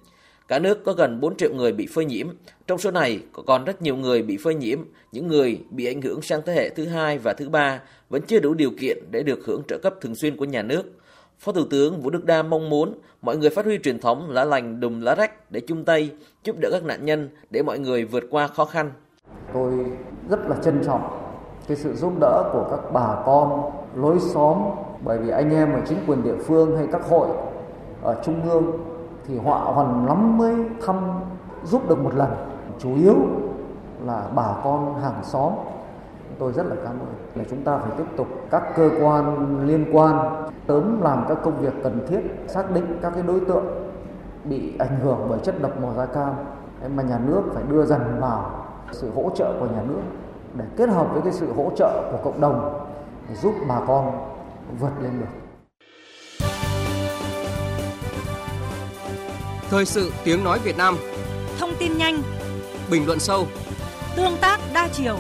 [0.48, 2.28] Cả nước có gần 4 triệu người bị phơi nhiễm,
[2.66, 4.78] trong số này còn rất nhiều người bị phơi nhiễm,
[5.12, 8.40] những người bị ảnh hưởng sang thế hệ thứ hai và thứ ba vẫn chưa
[8.40, 10.82] đủ điều kiện để được hưởng trợ cấp thường xuyên của nhà nước.
[11.38, 14.44] Phó Thủ tướng Vũ Đức Đam mong muốn mọi người phát huy truyền thống lá
[14.44, 16.10] lành đùm lá rách để chung tay
[16.44, 18.90] giúp đỡ các nạn nhân để mọi người vượt qua khó khăn.
[19.54, 19.72] Tôi
[20.30, 21.24] rất là trân trọng
[21.68, 24.58] cái sự giúp đỡ của các bà con lối xóm
[25.04, 27.28] bởi vì anh em ở chính quyền địa phương hay các hội
[28.02, 28.72] ở trung ương
[29.26, 30.54] thì họ hoàn lắm mới
[30.86, 30.96] thăm
[31.64, 32.30] giúp được một lần.
[32.78, 33.14] Chủ yếu
[34.06, 35.52] là bà con hàng xóm.
[36.38, 37.14] Tôi rất là cảm ơn.
[37.34, 41.58] Là chúng ta phải tiếp tục các cơ quan liên quan sớm làm các công
[41.60, 43.64] việc cần thiết, xác định các cái đối tượng
[44.44, 46.32] bị ảnh hưởng bởi chất độc màu da cam.
[46.94, 48.50] Mà nhà nước phải đưa dần vào
[48.92, 50.00] sự hỗ trợ của nhà nước
[50.54, 52.86] để kết hợp với cái sự hỗ trợ của cộng đồng
[53.28, 54.33] để giúp bà con
[54.78, 55.44] vượt lên được.
[59.70, 60.96] Thời sự tiếng nói Việt Nam
[61.58, 62.22] Thông tin nhanh
[62.90, 63.48] Bình luận sâu
[64.16, 65.18] Tương tác đa chiều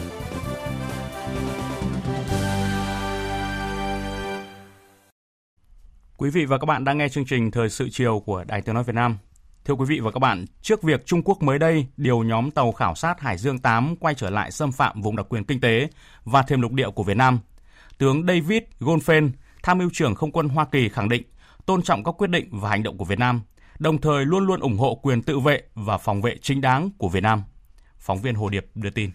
[6.16, 8.74] Quý vị và các bạn đang nghe chương trình Thời sự chiều của Đài Tiếng
[8.74, 9.18] Nói Việt Nam.
[9.64, 12.72] Thưa quý vị và các bạn, trước việc Trung Quốc mới đây điều nhóm tàu
[12.72, 15.88] khảo sát Hải Dương 8 quay trở lại xâm phạm vùng đặc quyền kinh tế
[16.24, 17.38] và thêm lục địa của Việt Nam,
[17.98, 19.30] tướng David Goldfein,
[19.62, 21.22] tham mưu trưởng không quân Hoa Kỳ khẳng định
[21.66, 23.42] tôn trọng các quyết định và hành động của Việt Nam,
[23.78, 27.08] đồng thời luôn luôn ủng hộ quyền tự vệ và phòng vệ chính đáng của
[27.08, 27.42] Việt Nam.
[27.98, 29.10] Phóng viên Hồ Điệp đưa tin.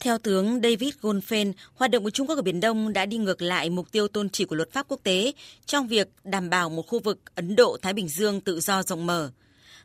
[0.00, 3.42] Theo tướng David Goldfein, hoạt động của Trung Quốc ở Biển Đông đã đi ngược
[3.42, 5.32] lại mục tiêu tôn chỉ của luật pháp quốc tế
[5.66, 9.30] trong việc đảm bảo một khu vực Ấn Độ-Thái Bình Dương tự do rộng mở.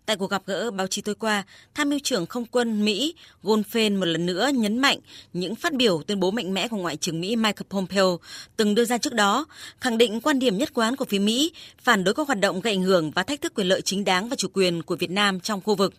[0.08, 1.44] Tại cuộc gặp gỡ báo chí tối qua,
[1.76, 5.00] tham mưu trưởng không quân Mỹ Goldfein một lần nữa nhấn mạnh
[5.34, 8.20] những phát biểu tuyên bố mạnh mẽ của Ngoại trưởng Mỹ Mike Pompeo
[8.58, 9.46] từng đưa ra trước đó,
[9.82, 12.74] khẳng định quan điểm nhất quán của phía Mỹ phản đối các hoạt động gây
[12.74, 15.40] ảnh hưởng và thách thức quyền lợi chính đáng và chủ quyền của Việt Nam
[15.40, 15.94] trong khu vực.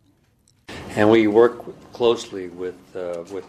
[0.94, 1.54] And we work
[1.98, 2.72] closely with,
[3.20, 3.42] uh, with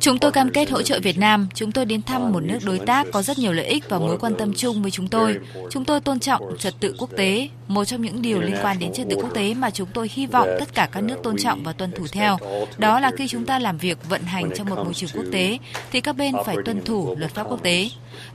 [0.00, 1.48] Chúng tôi cam kết hỗ trợ Việt Nam.
[1.54, 4.18] Chúng tôi đến thăm một nước đối tác có rất nhiều lợi ích và mối
[4.18, 5.38] quan tâm chung với chúng tôi.
[5.70, 7.48] Chúng tôi tôn trọng trật tự quốc tế.
[7.68, 10.26] Một trong những điều liên quan đến trật tự quốc tế mà chúng tôi hy
[10.26, 12.38] vọng tất cả các nước tôn trọng và tuân thủ theo,
[12.78, 15.58] đó là khi chúng ta làm việc vận hành trong một môi trường quốc tế,
[15.92, 17.88] thì các bên phải tuân thủ luật pháp quốc tế.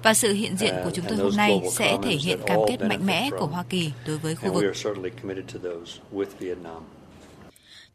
[0.03, 3.05] Và sự hiện diện của chúng tôi hôm nay sẽ thể hiện cam kết mạnh
[3.05, 4.63] mẽ của Hoa Kỳ đối với khu vực.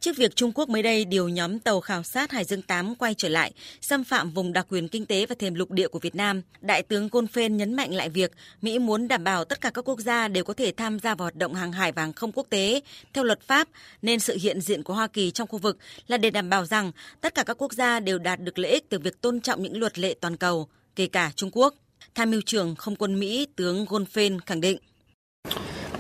[0.01, 3.15] Trước việc Trung Quốc mới đây điều nhóm tàu khảo sát Hải Dương 8 quay
[3.15, 6.15] trở lại, xâm phạm vùng đặc quyền kinh tế và thềm lục địa của Việt
[6.15, 8.33] Nam, Đại tướng Côn Phên nhấn mạnh lại việc
[8.63, 11.25] Mỹ muốn đảm bảo tất cả các quốc gia đều có thể tham gia vào
[11.25, 12.81] hoạt động hàng hải và hàng không quốc tế
[13.13, 13.69] theo luật pháp,
[14.03, 16.93] nên sự hiện diện của Hoa Kỳ trong khu vực là để đảm bảo rằng
[17.21, 19.79] tất cả các quốc gia đều đạt được lợi ích từ việc tôn trọng những
[19.79, 21.75] luật lệ toàn cầu, kể cả Trung Quốc.
[22.15, 24.79] Tham mưu trưởng không quân Mỹ tướng Côn Phên khẳng định.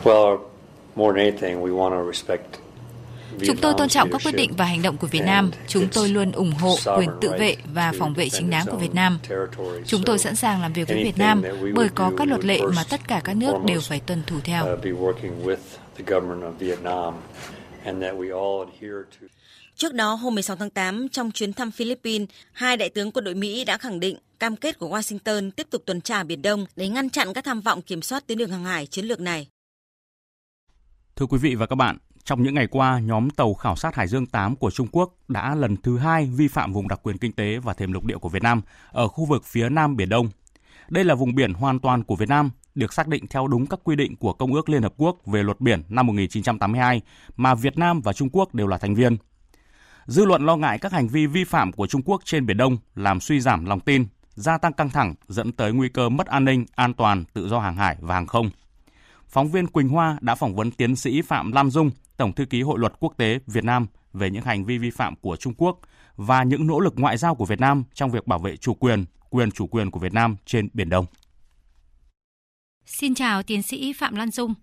[0.04, 0.38] Well,
[0.94, 2.69] more than anything, we want to respect
[3.46, 5.50] Chúng tôi tôn trọng các quyết định và hành động của Việt Nam.
[5.68, 8.94] Chúng tôi luôn ủng hộ quyền tự vệ và phòng vệ chính đáng của Việt
[8.94, 9.18] Nam.
[9.86, 11.42] Chúng tôi sẵn sàng làm việc với Việt Nam
[11.74, 14.78] bởi có các luật lệ mà tất cả các nước đều phải tuân thủ theo.
[19.76, 23.34] Trước đó, hôm 16 tháng 8, trong chuyến thăm Philippines, hai đại tướng quân đội
[23.34, 26.88] Mỹ đã khẳng định cam kết của Washington tiếp tục tuần tra Biển Đông để
[26.88, 29.46] ngăn chặn các tham vọng kiểm soát tuyến đường hàng hải chiến lược này.
[31.16, 31.98] Thưa quý vị và các bạn,
[32.30, 35.54] trong những ngày qua, nhóm tàu khảo sát Hải Dương 8 của Trung Quốc đã
[35.54, 38.28] lần thứ hai vi phạm vùng đặc quyền kinh tế và thềm lục địa của
[38.28, 38.62] Việt Nam
[38.92, 40.28] ở khu vực phía Nam Biển Đông.
[40.88, 43.80] Đây là vùng biển hoàn toàn của Việt Nam, được xác định theo đúng các
[43.84, 47.00] quy định của Công ước Liên Hợp Quốc về luật biển năm 1982
[47.36, 49.16] mà Việt Nam và Trung Quốc đều là thành viên.
[50.06, 52.76] Dư luận lo ngại các hành vi vi phạm của Trung Quốc trên Biển Đông
[52.94, 56.44] làm suy giảm lòng tin, gia tăng căng thẳng dẫn tới nguy cơ mất an
[56.44, 58.50] ninh, an toàn, tự do hàng hải và hàng không.
[59.28, 61.90] phóng viên Quỳnh Hoa đã phỏng vấn tiến sĩ Phạm Lam Dung,
[62.20, 65.16] Tổng thư ký Hội luật quốc tế Việt Nam về những hành vi vi phạm
[65.16, 65.80] của Trung Quốc
[66.16, 69.04] và những nỗ lực ngoại giao của Việt Nam trong việc bảo vệ chủ quyền,
[69.30, 71.06] quyền chủ quyền của Việt Nam trên Biển Đông.
[72.86, 74.54] Xin chào tiến sĩ Phạm Lan Dung.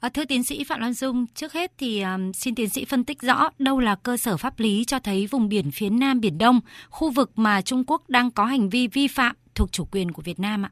[0.00, 3.04] À, thưa tiến sĩ Phạm Lan Dung, trước hết thì um, xin tiến sĩ phân
[3.04, 6.38] tích rõ đâu là cơ sở pháp lý cho thấy vùng biển phía Nam Biển
[6.38, 10.12] Đông, khu vực mà Trung Quốc đang có hành vi vi phạm thuộc chủ quyền
[10.12, 10.70] của Việt Nam ạ.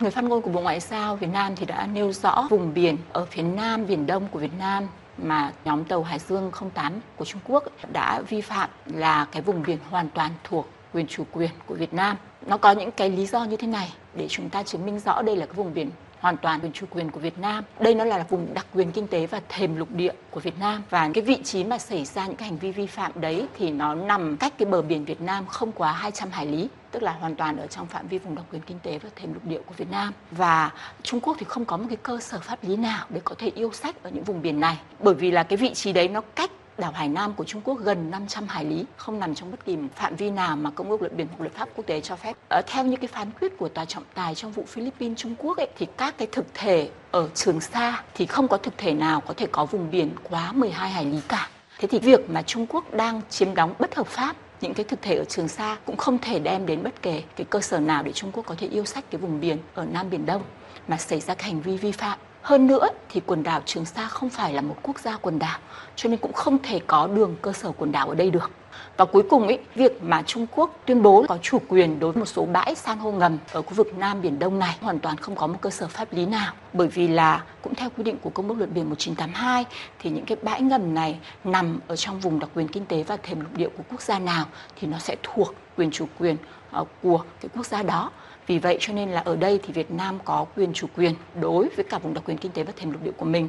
[0.00, 2.96] Người phát ngôn của Bộ Ngoại giao Việt Nam thì đã nêu rõ vùng biển
[3.12, 4.84] ở phía Nam Biển Đông của Việt Nam
[5.18, 9.62] mà nhóm tàu Hải Dương 08 của Trung Quốc đã vi phạm là cái vùng
[9.66, 12.16] biển hoàn toàn thuộc quyền chủ quyền của Việt Nam.
[12.46, 15.22] Nó có những cái lý do như thế này để chúng ta chứng minh rõ
[15.22, 15.90] đây là cái vùng biển
[16.24, 17.64] hoàn toàn quyền chủ quyền của Việt Nam.
[17.80, 20.82] Đây nó là vùng đặc quyền kinh tế và thềm lục địa của Việt Nam
[20.90, 23.70] và cái vị trí mà xảy ra những cái hành vi vi phạm đấy thì
[23.70, 27.12] nó nằm cách cái bờ biển Việt Nam không quá 200 hải lý, tức là
[27.12, 29.60] hoàn toàn ở trong phạm vi vùng đặc quyền kinh tế và thềm lục địa
[29.66, 30.70] của Việt Nam và
[31.02, 33.50] Trung Quốc thì không có một cái cơ sở pháp lý nào để có thể
[33.54, 36.20] yêu sách ở những vùng biển này, bởi vì là cái vị trí đấy nó
[36.34, 39.64] cách đảo Hải Nam của Trung Quốc gần 500 hải lý, không nằm trong bất
[39.64, 42.16] kỳ phạm vi nào mà Công ước Luật Biển hoặc luật pháp quốc tế cho
[42.16, 42.36] phép.
[42.50, 45.56] Ở theo những cái phán quyết của tòa trọng tài trong vụ Philippines Trung Quốc
[45.56, 49.20] ấy, thì các cái thực thể ở Trường Sa thì không có thực thể nào
[49.20, 51.48] có thể có vùng biển quá 12 hải lý cả.
[51.78, 55.02] Thế thì việc mà Trung Quốc đang chiếm đóng bất hợp pháp những cái thực
[55.02, 58.02] thể ở Trường Sa cũng không thể đem đến bất kể cái cơ sở nào
[58.02, 60.42] để Trung Quốc có thể yêu sách cái vùng biển ở Nam Biển Đông
[60.88, 62.18] mà xảy ra cái hành vi vi phạm.
[62.44, 65.58] Hơn nữa thì quần đảo Trường Sa không phải là một quốc gia quần đảo,
[65.96, 68.50] cho nên cũng không thể có đường cơ sở quần đảo ở đây được.
[68.96, 72.20] Và cuối cùng ý, việc mà Trung Quốc tuyên bố có chủ quyền đối với
[72.20, 75.16] một số bãi san hô ngầm ở khu vực Nam Biển Đông này hoàn toàn
[75.16, 76.52] không có một cơ sở pháp lý nào.
[76.72, 79.64] Bởi vì là cũng theo quy định của Công ước Luật Biển 1982
[79.98, 83.16] thì những cái bãi ngầm này nằm ở trong vùng đặc quyền kinh tế và
[83.16, 84.44] thềm lục địa của quốc gia nào
[84.80, 86.36] thì nó sẽ thuộc quyền chủ quyền
[86.70, 88.10] ờ, của cái quốc gia đó.
[88.46, 91.68] Vì vậy cho nên là ở đây thì Việt Nam có quyền chủ quyền đối
[91.76, 93.48] với cả vùng đặc quyền kinh tế và thềm lục địa của mình.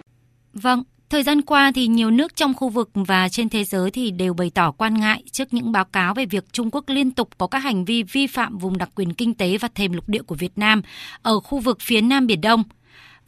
[0.54, 4.12] Vâng, Thời gian qua thì nhiều nước trong khu vực và trên thế giới thì
[4.12, 7.30] đều bày tỏ quan ngại trước những báo cáo về việc Trung Quốc liên tục
[7.38, 10.22] có các hành vi vi phạm vùng đặc quyền kinh tế và thềm lục địa
[10.22, 10.82] của Việt Nam
[11.22, 12.64] ở khu vực phía Nam Biển Đông.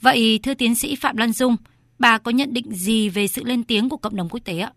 [0.02, 1.56] Vậy thưa tiến sĩ Phạm Lan Dung,
[2.00, 4.72] bà có nhận định gì về sự lên tiếng của cộng đồng quốc tế ạ?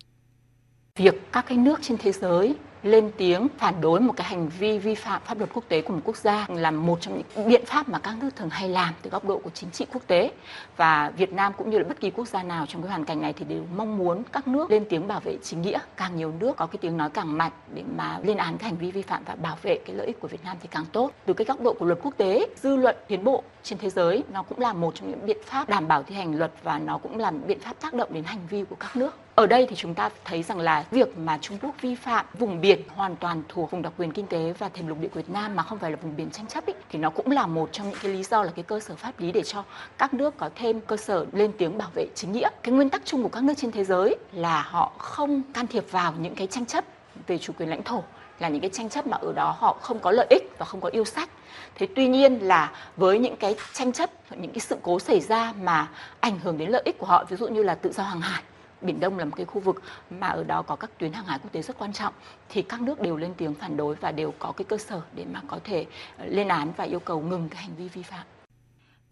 [0.96, 4.78] Việc các cái nước trên thế giới lên tiếng phản đối một cái hành vi
[4.78, 7.64] vi phạm pháp luật quốc tế của một quốc gia là một trong những biện
[7.66, 10.30] pháp mà các nước thường hay làm từ góc độ của chính trị quốc tế.
[10.76, 13.22] Và Việt Nam cũng như là bất kỳ quốc gia nào trong cái hoàn cảnh
[13.22, 15.78] này thì đều mong muốn các nước lên tiếng bảo vệ chính nghĩa.
[15.96, 18.78] Càng nhiều nước có cái tiếng nói càng mạnh để mà lên án cái hành
[18.78, 21.10] vi vi phạm và bảo vệ cái lợi ích của Việt Nam thì càng tốt.
[21.26, 24.24] Từ cái góc độ của luật quốc tế, dư luận, tiến bộ trên thế giới
[24.32, 26.98] nó cũng là một trong những biện pháp đảm bảo thi hành luật và nó
[26.98, 29.76] cũng là biện pháp tác động đến hành vi của các nước ở đây thì
[29.76, 33.42] chúng ta thấy rằng là việc mà Trung Quốc vi phạm vùng biển hoàn toàn
[33.48, 35.78] thuộc vùng đặc quyền kinh tế và thềm lục địa của Việt Nam mà không
[35.78, 38.12] phải là vùng biển tranh chấp ý, thì nó cũng là một trong những cái
[38.12, 39.64] lý do là cái cơ sở pháp lý để cho
[39.98, 42.48] các nước có thêm cơ sở lên tiếng bảo vệ chính nghĩa.
[42.62, 45.84] Cái nguyên tắc chung của các nước trên thế giới là họ không can thiệp
[45.90, 46.84] vào những cái tranh chấp
[47.26, 48.02] về chủ quyền lãnh thổ
[48.40, 50.80] là những cái tranh chấp mà ở đó họ không có lợi ích và không
[50.80, 51.30] có yêu sách.
[51.74, 55.52] Thế tuy nhiên là với những cái tranh chấp, những cái sự cố xảy ra
[55.62, 55.88] mà
[56.20, 58.42] ảnh hưởng đến lợi ích của họ, ví dụ như là tự do hàng hải
[58.82, 59.82] Biển Đông là một cái khu vực
[60.20, 62.14] mà ở đó có các tuyến hàng hải quốc tế rất quan trọng
[62.48, 65.24] thì các nước đều lên tiếng phản đối và đều có cái cơ sở để
[65.32, 65.86] mà có thể
[66.18, 68.26] ờ, lên án và yêu cầu ngừng cái hành vi vi phạm.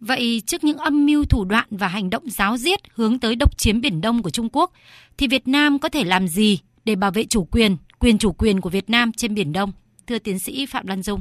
[0.00, 3.58] Vậy trước những âm mưu thủ đoạn và hành động giáo diết hướng tới độc
[3.58, 4.72] chiếm Biển Đông của Trung Quốc
[5.16, 8.60] thì Việt Nam có thể làm gì để bảo vệ chủ quyền, quyền chủ quyền
[8.60, 9.72] của Việt Nam trên Biển Đông?
[10.06, 11.20] Thưa tiến sĩ Phạm Lan Dung.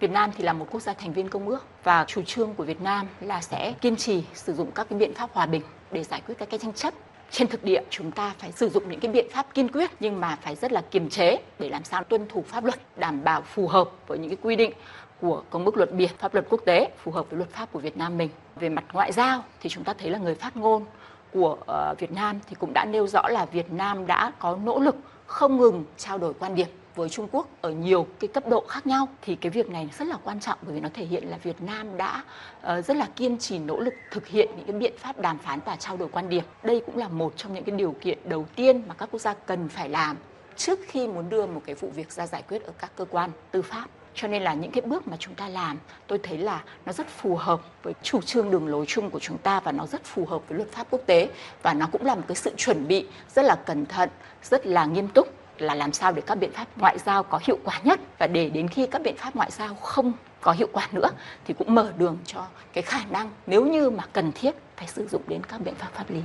[0.00, 2.64] Việt Nam thì là một quốc gia thành viên công ước và chủ trương của
[2.64, 5.62] Việt Nam là sẽ kiên trì sử dụng các cái biện pháp hòa bình
[5.92, 6.94] để giải quyết các cái tranh chấp
[7.30, 10.20] trên thực địa, chúng ta phải sử dụng những cái biện pháp kiên quyết nhưng
[10.20, 13.42] mà phải rất là kiềm chế để làm sao tuân thủ pháp luật, đảm bảo
[13.42, 14.72] phù hợp với những cái quy định
[15.20, 17.78] của công ước luật biển, pháp luật quốc tế, phù hợp với luật pháp của
[17.78, 20.84] Việt Nam mình về mặt ngoại giao thì chúng ta thấy là người phát ngôn
[21.32, 24.80] của ờ, Việt Nam thì cũng đã nêu rõ là Việt Nam đã có nỗ
[24.80, 24.96] lực
[25.32, 28.86] không ngừng trao đổi quan điểm với Trung Quốc ở nhiều cái cấp độ khác
[28.86, 31.38] nhau thì cái việc này rất là quan trọng bởi vì nó thể hiện là
[31.42, 32.24] Việt Nam đã
[32.60, 35.60] uh, rất là kiên trì nỗ lực thực hiện những cái biện pháp đàm phán
[35.64, 36.44] và trao đổi quan điểm.
[36.62, 39.34] Đây cũng là một trong những cái điều kiện đầu tiên mà các quốc gia
[39.34, 40.16] cần phải làm
[40.56, 43.30] trước khi muốn đưa một cái vụ việc ra giải quyết ở các cơ quan
[43.50, 46.62] tư pháp cho nên là những cái bước mà chúng ta làm, tôi thấy là
[46.86, 49.86] nó rất phù hợp với chủ trương đường lối chung của chúng ta và nó
[49.86, 51.28] rất phù hợp với luật pháp quốc tế
[51.62, 54.08] và nó cũng là một cái sự chuẩn bị rất là cẩn thận,
[54.42, 57.58] rất là nghiêm túc là làm sao để các biện pháp ngoại giao có hiệu
[57.64, 60.88] quả nhất và để đến khi các biện pháp ngoại giao không có hiệu quả
[60.92, 61.08] nữa
[61.44, 65.08] thì cũng mở đường cho cái khả năng nếu như mà cần thiết phải sử
[65.08, 66.20] dụng đến các biện pháp pháp lý.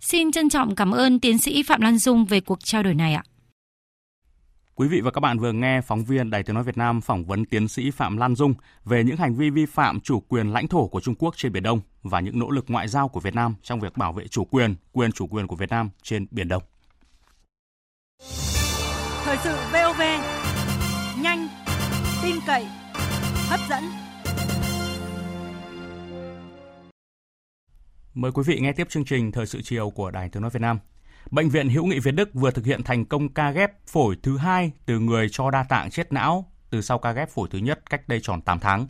[0.00, 3.14] Xin trân trọng cảm ơn tiến sĩ Phạm Lan Dung về cuộc trao đổi này
[3.14, 3.22] ạ.
[4.78, 7.24] Quý vị và các bạn vừa nghe phóng viên Đài Tiếng Nói Việt Nam phỏng
[7.24, 10.68] vấn tiến sĩ Phạm Lan Dung về những hành vi vi phạm chủ quyền lãnh
[10.68, 13.34] thổ của Trung Quốc trên Biển Đông và những nỗ lực ngoại giao của Việt
[13.34, 16.48] Nam trong việc bảo vệ chủ quyền, quyền chủ quyền của Việt Nam trên Biển
[16.48, 16.62] Đông.
[19.24, 20.00] Thời sự VOV,
[21.22, 21.48] nhanh,
[22.22, 22.66] tin cậy,
[23.48, 23.84] hấp dẫn.
[28.14, 30.60] Mời quý vị nghe tiếp chương trình Thời sự chiều của Đài Tiếng Nói Việt
[30.62, 30.78] Nam.
[31.30, 34.36] Bệnh viện Hữu nghị Việt Đức vừa thực hiện thành công ca ghép phổi thứ
[34.36, 37.90] hai từ người cho đa tạng chết não từ sau ca ghép phổi thứ nhất
[37.90, 38.86] cách đây tròn 8 tháng.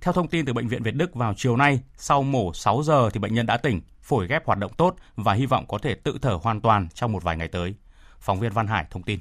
[0.00, 3.10] Theo thông tin từ Bệnh viện Việt Đức vào chiều nay, sau mổ 6 giờ
[3.12, 5.94] thì bệnh nhân đã tỉnh, phổi ghép hoạt động tốt và hy vọng có thể
[5.94, 7.74] tự thở hoàn toàn trong một vài ngày tới.
[8.20, 9.20] Phóng viên Văn Hải thông tin.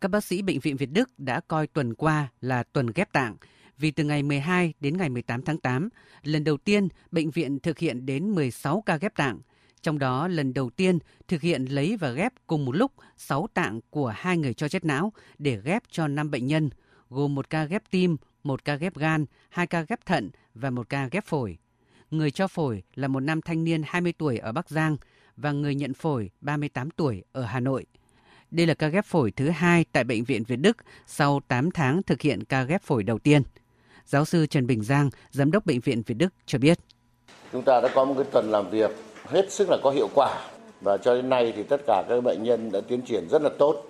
[0.00, 3.36] Các bác sĩ Bệnh viện Việt Đức đã coi tuần qua là tuần ghép tạng,
[3.78, 5.88] vì từ ngày 12 đến ngày 18 tháng 8,
[6.22, 9.38] lần đầu tiên bệnh viện thực hiện đến 16 ca ghép tạng,
[9.82, 13.80] trong đó lần đầu tiên thực hiện lấy và ghép cùng một lúc 6 tạng
[13.90, 16.70] của hai người cho chết não để ghép cho 5 bệnh nhân,
[17.10, 20.88] gồm một ca ghép tim, một ca ghép gan, hai ca ghép thận và một
[20.88, 21.58] ca ghép phổi.
[22.10, 24.96] Người cho phổi là một nam thanh niên 20 tuổi ở Bắc Giang
[25.36, 27.86] và người nhận phổi 38 tuổi ở Hà Nội.
[28.50, 32.02] Đây là ca ghép phổi thứ hai tại Bệnh viện Việt Đức sau 8 tháng
[32.02, 33.42] thực hiện ca ghép phổi đầu tiên.
[34.06, 36.78] Giáo sư Trần Bình Giang, Giám đốc Bệnh viện Việt Đức cho biết.
[37.52, 38.90] Chúng ta đã có một cái tuần làm việc
[39.30, 40.38] hết sức là có hiệu quả.
[40.80, 43.50] Và cho đến nay thì tất cả các bệnh nhân đã tiến triển rất là
[43.58, 43.82] tốt.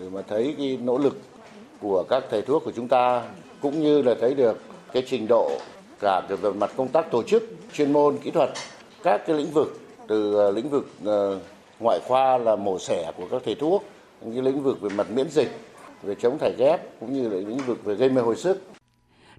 [0.00, 1.18] Để mà thấy cái nỗ lực
[1.80, 3.22] của các thầy thuốc của chúng ta,
[3.62, 4.60] cũng như là thấy được
[4.92, 5.50] cái trình độ,
[6.00, 7.42] cả về mặt công tác tổ chức,
[7.72, 8.50] chuyên môn, kỹ thuật,
[9.02, 11.38] các cái lĩnh vực, từ ờ, lĩnh vực ờ,
[11.80, 13.84] ngoại khoa là mổ xẻ của các thầy thuốc,
[14.20, 15.50] những lĩnh vực về mặt miễn dịch,
[16.02, 18.73] về chống thải ghép, cũng như là lĩnh vực về gây mê hồi sức.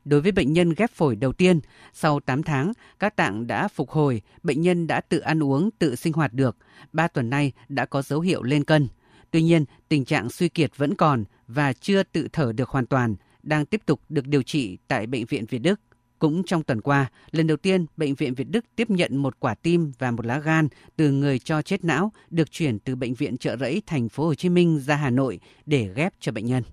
[0.05, 1.59] Đối với bệnh nhân ghép phổi đầu tiên,
[1.93, 5.95] sau 8 tháng, các tạng đã phục hồi, bệnh nhân đã tự ăn uống, tự
[5.95, 6.57] sinh hoạt được.
[6.93, 8.87] 3 tuần nay đã có dấu hiệu lên cân.
[9.31, 13.15] Tuy nhiên, tình trạng suy kiệt vẫn còn và chưa tự thở được hoàn toàn,
[13.43, 15.79] đang tiếp tục được điều trị tại Bệnh viện Việt Đức.
[16.19, 19.55] Cũng trong tuần qua, lần đầu tiên Bệnh viện Việt Đức tiếp nhận một quả
[19.55, 23.37] tim và một lá gan từ người cho chết não được chuyển từ Bệnh viện
[23.37, 26.63] Trợ Rẫy thành phố Hồ Chí Minh ra Hà Nội để ghép cho bệnh nhân.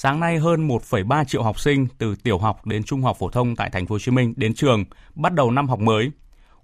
[0.00, 3.56] Sáng nay hơn 1,3 triệu học sinh từ tiểu học đến trung học phổ thông
[3.56, 4.84] tại thành phố Hồ Chí Minh đến trường
[5.14, 6.10] bắt đầu năm học mới.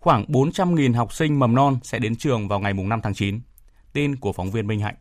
[0.01, 3.41] Khoảng 400.000 học sinh mầm non sẽ đến trường vào ngày 5 tháng 9.
[3.93, 4.95] Tin của phóng viên Minh Hạnh.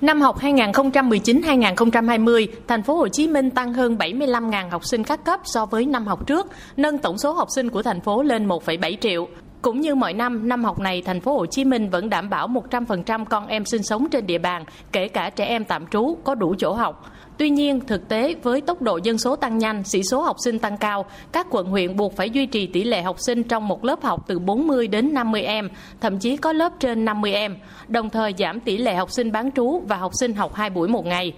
[0.00, 5.40] Năm học 2019-2020, thành phố Hồ Chí Minh tăng hơn 75.000 học sinh các cấp
[5.44, 8.96] so với năm học trước, nâng tổng số học sinh của thành phố lên 1,7
[9.00, 9.28] triệu.
[9.62, 12.48] Cũng như mọi năm, năm học này thành phố Hồ Chí Minh vẫn đảm bảo
[12.48, 16.34] 100% con em sinh sống trên địa bàn, kể cả trẻ em tạm trú có
[16.34, 17.12] đủ chỗ học.
[17.38, 20.58] Tuy nhiên, thực tế với tốc độ dân số tăng nhanh, sĩ số học sinh
[20.58, 23.84] tăng cao, các quận huyện buộc phải duy trì tỷ lệ học sinh trong một
[23.84, 25.68] lớp học từ 40 đến 50 em,
[26.00, 27.56] thậm chí có lớp trên 50 em,
[27.88, 30.88] đồng thời giảm tỷ lệ học sinh bán trú và học sinh học 2 buổi
[30.88, 31.32] một ngày.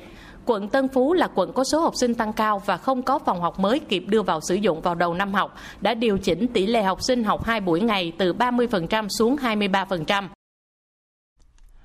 [0.49, 3.41] Quận Tân Phú là quận có số học sinh tăng cao và không có phòng
[3.41, 6.67] học mới kịp đưa vào sử dụng vào đầu năm học, đã điều chỉnh tỷ
[6.67, 10.29] lệ học sinh học 2 buổi ngày từ 30% xuống 23%.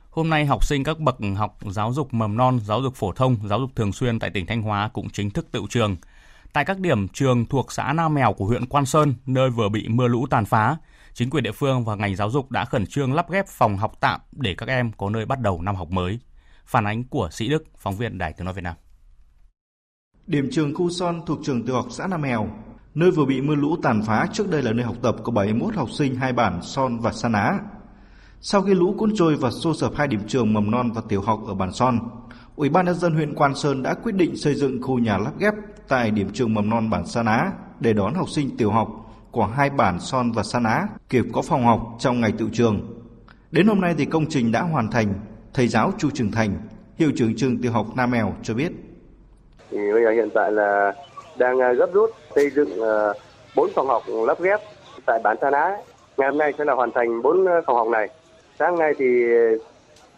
[0.09, 3.37] Hôm nay, học sinh các bậc học giáo dục mầm non, giáo dục phổ thông,
[3.49, 5.95] giáo dục thường xuyên tại tỉnh Thanh Hóa cũng chính thức tự trường.
[6.53, 9.87] Tại các điểm trường thuộc xã Nam Mèo của huyện Quan Sơn, nơi vừa bị
[9.89, 10.77] mưa lũ tàn phá,
[11.13, 13.97] chính quyền địa phương và ngành giáo dục đã khẩn trương lắp ghép phòng học
[13.99, 16.19] tạm để các em có nơi bắt đầu năm học mới.
[16.65, 18.75] Phản ánh của Sĩ Đức, phóng viên Đài Tiếng Nói Việt Nam.
[20.27, 22.47] Điểm trường Khu Son thuộc trường tiểu học xã Nam Mèo,
[22.93, 25.75] nơi vừa bị mưa lũ tàn phá trước đây là nơi học tập của 71
[25.75, 27.59] học sinh hai bản Son và Sa Ná.
[28.41, 31.21] Sau khi lũ cuốn trôi và xô sập hai điểm trường mầm non và tiểu
[31.21, 31.99] học ở bản Son,
[32.55, 35.39] Ủy ban nhân dân huyện Quan Sơn đã quyết định xây dựng khu nhà lắp
[35.39, 35.53] ghép
[35.87, 38.89] tại điểm trường mầm non bản Sa Ná để đón học sinh tiểu học
[39.31, 43.03] của hai bản Son và Sa Ná kịp có phòng học trong ngày tự trường.
[43.51, 45.13] Đến hôm nay thì công trình đã hoàn thành
[45.53, 46.51] Thầy giáo Chu Trường Thành,
[46.97, 48.71] hiệu trưởng trường tiểu học Nam Mèo cho biết.
[49.71, 50.93] Thì bây giờ hiện tại là
[51.37, 53.13] đang à, gấp rút xây dựng à,
[53.55, 54.59] bốn phòng học lắp ghép
[55.05, 55.77] tại bản Sa Ná.
[56.17, 58.09] Ngày hôm nay sẽ là hoàn thành bốn à, phòng học này.
[58.59, 59.05] Sáng nay thì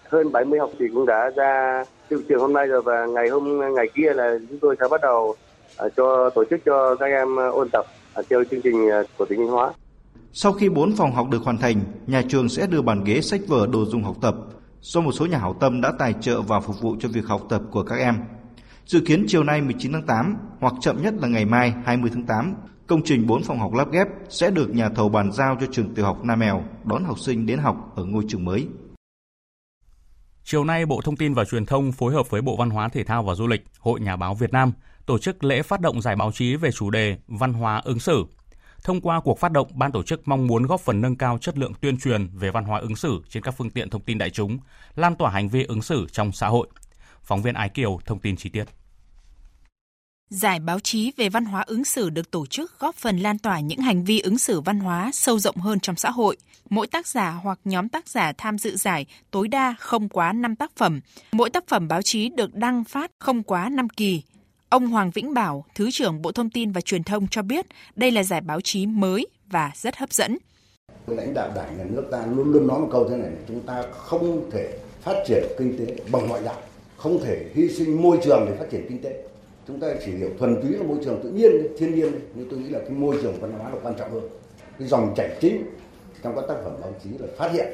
[0.09, 3.75] hơn 70 học sinh cũng đã ra từ trường hôm nay rồi và ngày hôm
[3.75, 5.35] ngày kia là chúng tôi sẽ bắt đầu
[5.97, 7.85] cho tổ chức cho các em ôn tập
[8.29, 9.73] theo chương trình của tỉnh Thanh Hóa.
[10.33, 11.75] Sau khi bốn phòng học được hoàn thành,
[12.07, 14.35] nhà trường sẽ đưa bàn ghế sách vở đồ dùng học tập
[14.81, 17.41] do một số nhà hảo tâm đã tài trợ và phục vụ cho việc học
[17.49, 18.15] tập của các em.
[18.85, 22.25] Dự kiến chiều nay 19 tháng 8 hoặc chậm nhất là ngày mai 20 tháng
[22.25, 22.55] 8,
[22.87, 25.93] công trình 4 phòng học lắp ghép sẽ được nhà thầu bàn giao cho trường
[25.95, 28.67] tiểu học Nam Mèo đón học sinh đến học ở ngôi trường mới.
[30.43, 33.03] Chiều nay, Bộ Thông tin và Truyền thông phối hợp với Bộ Văn hóa Thể
[33.03, 34.71] thao và Du lịch, Hội Nhà báo Việt Nam
[35.05, 38.25] tổ chức lễ phát động giải báo chí về chủ đề Văn hóa ứng xử.
[38.85, 41.57] Thông qua cuộc phát động, ban tổ chức mong muốn góp phần nâng cao chất
[41.57, 44.29] lượng tuyên truyền về văn hóa ứng xử trên các phương tiện thông tin đại
[44.29, 44.57] chúng,
[44.95, 46.67] lan tỏa hành vi ứng xử trong xã hội.
[47.21, 48.63] Phóng viên Ái Kiều thông tin chi tiết.
[50.29, 53.59] Giải báo chí về văn hóa ứng xử được tổ chức góp phần lan tỏa
[53.59, 56.37] những hành vi ứng xử văn hóa sâu rộng hơn trong xã hội.
[56.69, 60.55] Mỗi tác giả hoặc nhóm tác giả tham dự giải tối đa không quá 5
[60.55, 61.01] tác phẩm.
[61.31, 64.21] Mỗi tác phẩm báo chí được đăng phát không quá 5 kỳ.
[64.69, 68.11] Ông Hoàng Vĩnh Bảo, Thứ trưởng Bộ Thông tin và Truyền thông cho biết đây
[68.11, 70.37] là giải báo chí mới và rất hấp dẫn.
[71.07, 73.83] Lãnh đạo đảng nhà nước ta luôn luôn nói một câu thế này, chúng ta
[73.91, 76.61] không thể phát triển kinh tế bằng ngoại dạng,
[76.97, 79.23] không thể hy sinh môi trường để phát triển kinh tế
[79.67, 82.59] chúng ta chỉ hiểu thuần túy là môi trường tự nhiên thiên nhiên nhưng tôi
[82.59, 84.29] nghĩ là cái môi trường văn hóa là quan trọng hơn
[84.79, 85.63] cái dòng chảy chính
[86.23, 87.67] trong các tác phẩm báo chí là phát hiện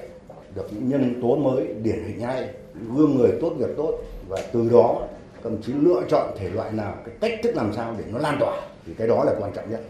[0.56, 2.50] được những nhân tố mới điển hình hay
[2.96, 3.94] gương người tốt việc tốt
[4.30, 5.08] và từ đó
[5.44, 8.38] thậm chí lựa chọn thể loại nào, cái cách thức làm sao để nó lan
[8.39, 9.82] tỏa, thì cái đó là quan trọng nhất.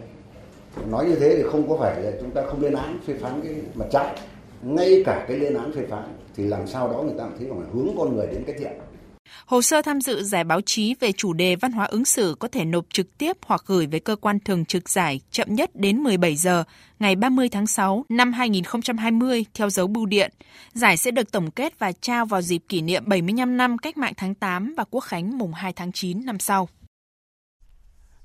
[0.90, 3.42] Nói như thế thì không có phải là chúng ta không lên án, phê phán
[3.44, 4.16] cái mặt trái.
[4.62, 6.04] Ngay cả cái lên án, phê phán
[6.36, 8.72] thì làm sao đó người ta thấy rằng là hướng con người đến cái thiện.
[9.46, 12.48] Hồ sơ tham dự giải báo chí về chủ đề văn hóa ứng xử có
[12.48, 15.98] thể nộp trực tiếp hoặc gửi về cơ quan thường trực giải chậm nhất đến
[15.98, 16.64] 17 giờ
[17.00, 20.32] ngày 30 tháng 6 năm 2020 theo dấu bưu điện.
[20.74, 24.14] Giải sẽ được tổng kết và trao vào dịp kỷ niệm 75 năm Cách mạng
[24.18, 26.70] tháng 8 và Quốc khánh mùng 2 tháng 9 năm sau.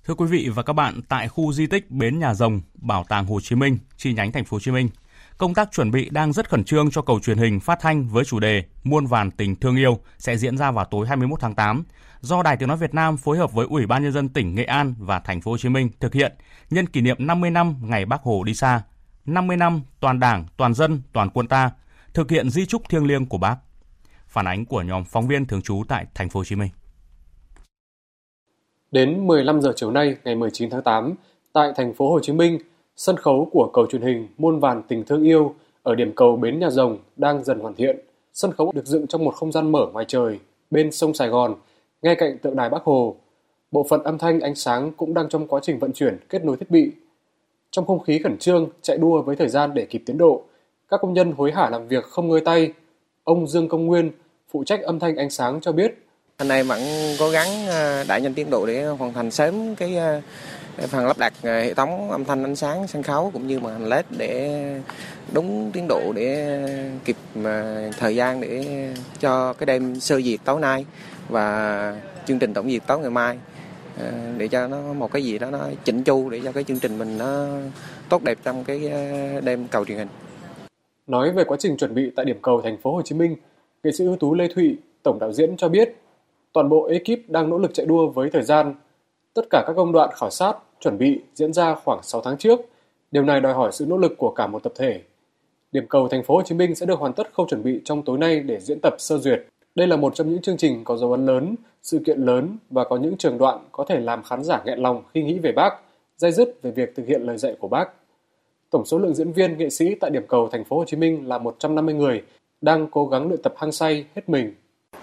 [0.04, 3.26] Thưa quý vị và các bạn, tại khu di tích Bến Nhà Rồng, Bảo tàng
[3.26, 4.88] Hồ Chí Minh, chi nhánh thành phố Hồ Chí Minh,
[5.39, 8.24] Công tác chuẩn bị đang rất khẩn trương cho cầu truyền hình phát thanh với
[8.24, 11.84] chủ đề Muôn vàn tình thương yêu sẽ diễn ra vào tối 21 tháng 8
[12.20, 14.64] do Đài Tiếng nói Việt Nam phối hợp với Ủy ban nhân dân tỉnh Nghệ
[14.64, 16.32] An và thành phố Hồ Chí Minh thực hiện
[16.70, 18.82] nhân kỷ niệm 50 năm ngày Bác Hồ đi xa,
[19.26, 21.70] 50 năm toàn Đảng, toàn dân, toàn quân ta
[22.14, 23.57] thực hiện di trúc thiêng liêng của Bác.
[24.28, 26.70] Phản ánh của nhóm phóng viên thường trú tại thành phố Hồ Chí Minh.
[28.91, 31.14] Đến 15 giờ chiều nay ngày 19 tháng 8
[31.53, 32.59] tại thành phố Hồ Chí Minh,
[32.97, 36.59] Sân khấu của cầu truyền hình Muôn vàn tình thương yêu ở điểm cầu Bến
[36.59, 37.97] Nhà Rồng đang dần hoàn thiện.
[38.32, 40.38] Sân khấu được dựng trong một không gian mở ngoài trời,
[40.70, 41.55] bên sông Sài Gòn,
[42.03, 43.16] ngay cạnh tượng đài Bắc Hồ.
[43.70, 46.57] Bộ phận âm thanh ánh sáng cũng đang trong quá trình vận chuyển kết nối
[46.57, 46.90] thiết bị.
[47.70, 50.42] Trong không khí khẩn trương, chạy đua với thời gian để kịp tiến độ,
[50.88, 52.72] các công nhân hối hả làm việc không ngơi tay.
[53.24, 54.11] Ông Dương Công Nguyên,
[54.51, 55.94] phụ trách âm thanh ánh sáng cho biết.
[56.38, 56.80] Hôm nay vẫn
[57.18, 60.20] cố gắng ờ, đẩy nhanh tiến độ để hoàn thành sớm cái ờ,
[60.77, 63.79] phần lắp đặt ờ, hệ thống âm thanh ánh sáng sân khấu cũng như màn
[63.79, 64.81] hình led để
[65.33, 66.61] đúng tiến độ để
[67.05, 68.66] kịp ờ, thời gian để
[69.20, 70.87] cho cái đêm sơ duyệt tối nay
[71.29, 73.39] và chương trình tổng duyệt tối ngày mai
[73.99, 76.79] ờ, để cho nó một cái gì đó nó chỉnh chu để cho cái chương
[76.79, 77.47] trình mình nó
[78.09, 78.91] tốt đẹp trong cái
[79.45, 80.09] đêm cầu truyền hình.
[81.07, 83.37] Nói về quá trình chuẩn bị tại điểm cầu thành phố Hồ Chí Minh,
[83.83, 85.97] nghệ sĩ ưu tú Lê Thụy, tổng đạo diễn cho biết,
[86.53, 88.74] toàn bộ ekip đang nỗ lực chạy đua với thời gian.
[89.35, 92.61] Tất cả các công đoạn khảo sát, chuẩn bị diễn ra khoảng 6 tháng trước.
[93.11, 95.01] Điều này đòi hỏi sự nỗ lực của cả một tập thể.
[95.72, 98.03] Điểm cầu thành phố Hồ Chí Minh sẽ được hoàn tất khâu chuẩn bị trong
[98.03, 99.47] tối nay để diễn tập sơ duyệt.
[99.74, 102.85] Đây là một trong những chương trình có dấu ấn lớn, sự kiện lớn và
[102.85, 105.70] có những trường đoạn có thể làm khán giả nghẹn lòng khi nghĩ về bác,
[106.16, 107.89] dây dứt về việc thực hiện lời dạy của bác.
[108.70, 111.29] Tổng số lượng diễn viên nghệ sĩ tại điểm cầu thành phố Hồ Chí Minh
[111.29, 112.22] là 150 người,
[112.61, 114.55] đang cố gắng luyện tập hăng say hết mình.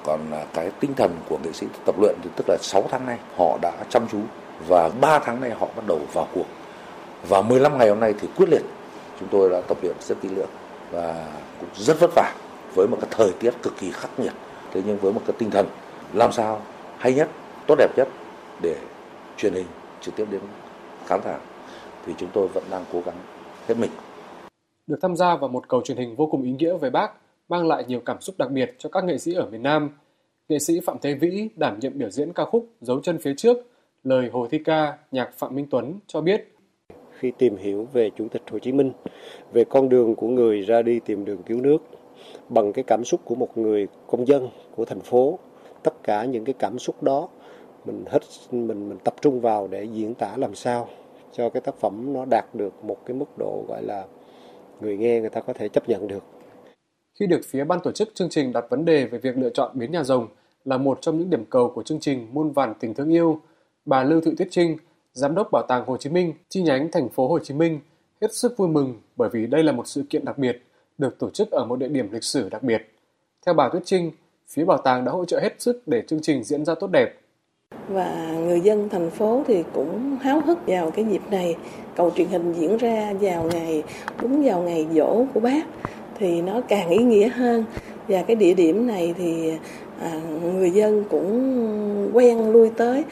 [0.03, 3.05] Còn à, cái tinh thần của nghệ sĩ tập luyện thì tức là 6 tháng
[3.05, 4.19] nay họ đã chăm chú
[4.67, 6.45] và 3 tháng nay họ bắt đầu vào cuộc.
[7.27, 8.61] Và 15 ngày hôm nay thì quyết liệt,
[9.19, 10.49] chúng tôi đã tập luyện rất kỹ lưỡng
[10.91, 11.27] và
[11.59, 12.35] cũng rất vất vả
[12.75, 14.33] với một cái thời tiết cực kỳ khắc nghiệt.
[14.71, 15.67] Thế nhưng với một cái tinh thần
[16.13, 16.61] làm sao
[16.97, 17.29] hay nhất,
[17.67, 18.07] tốt đẹp nhất
[18.61, 18.75] để
[19.37, 19.65] truyền hình
[20.01, 20.41] trực tiếp đến
[21.05, 21.39] khán giả
[22.05, 23.15] thì chúng tôi vẫn đang cố gắng
[23.67, 23.91] hết mình.
[24.87, 27.11] Được tham gia vào một cầu truyền hình vô cùng ý nghĩa về bác,
[27.49, 29.89] mang lại nhiều cảm xúc đặc biệt cho các nghệ sĩ ở miền Nam.
[30.49, 33.57] Nghệ sĩ Phạm Thế Vĩ đảm nhiệm biểu diễn ca khúc Dấu chân phía trước
[34.03, 36.55] lời Hồ Thi Ca, nhạc Phạm Minh Tuấn cho biết.
[37.11, 38.91] Khi tìm hiểu về Chủ tịch Hồ Chí Minh,
[39.53, 41.77] về con đường của người ra đi tìm đường cứu nước,
[42.49, 45.39] bằng cái cảm xúc của một người công dân của thành phố,
[45.83, 47.29] tất cả những cái cảm xúc đó
[47.85, 48.19] mình hết
[48.51, 50.87] mình mình tập trung vào để diễn tả làm sao
[51.31, 54.05] cho cái tác phẩm nó đạt được một cái mức độ gọi là
[54.81, 56.23] người nghe người ta có thể chấp nhận được.
[57.19, 59.71] Khi được phía ban tổ chức chương trình đặt vấn đề về việc lựa chọn
[59.73, 60.27] bến nhà rồng
[60.65, 63.41] là một trong những điểm cầu của chương trình muôn vàn tình thương yêu,
[63.85, 64.77] bà Lưu Thị Tuyết Trinh,
[65.13, 67.79] giám đốc Bảo tàng Hồ Chí Minh, chi nhánh thành phố Hồ Chí Minh,
[68.21, 70.63] hết sức vui mừng bởi vì đây là một sự kiện đặc biệt,
[70.97, 72.93] được tổ chức ở một địa điểm lịch sử đặc biệt.
[73.45, 74.11] Theo bà Tuyết Trinh,
[74.47, 77.19] phía bảo tàng đã hỗ trợ hết sức để chương trình diễn ra tốt đẹp.
[77.87, 81.55] Và người dân thành phố thì cũng háo hức vào cái dịp này,
[81.95, 83.83] cầu truyền hình diễn ra vào ngày
[84.21, 85.63] đúng vào ngày dỗ của bác
[86.19, 87.65] thì nó càng ý nghĩa hơn
[88.07, 89.51] và cái địa điểm này thì
[89.99, 90.21] à,
[90.55, 93.03] người dân cũng quen lui tới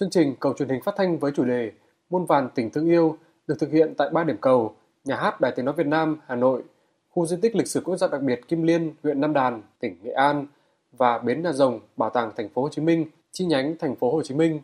[0.00, 1.72] Chương trình cầu truyền hình phát thanh với chủ đề
[2.10, 5.52] Muôn vàn tình thương yêu được thực hiện tại ba điểm cầu, nhà hát Đài
[5.56, 6.62] Tiếng nói Việt Nam Hà Nội,
[7.08, 9.96] khu di tích lịch sử quốc gia đặc biệt Kim Liên, huyện Nam Đàn, tỉnh
[10.02, 10.46] Nghệ An
[10.92, 14.12] và bến Nhà Rồng, Bảo tàng Thành phố Hồ Chí Minh, chi nhánh Thành phố
[14.12, 14.60] Hồ Chí Minh.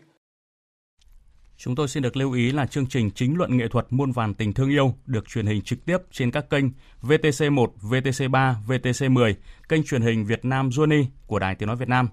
[1.56, 4.34] Chúng tôi xin được lưu ý là chương trình chính luận nghệ thuật muôn vàn
[4.34, 6.64] tình thương yêu được truyền hình trực tiếp trên các kênh
[7.02, 9.34] VTC1, VTC3, VTC10,
[9.68, 12.08] kênh truyền hình Việt Nam Journey của Đài Tiếng nói Việt Nam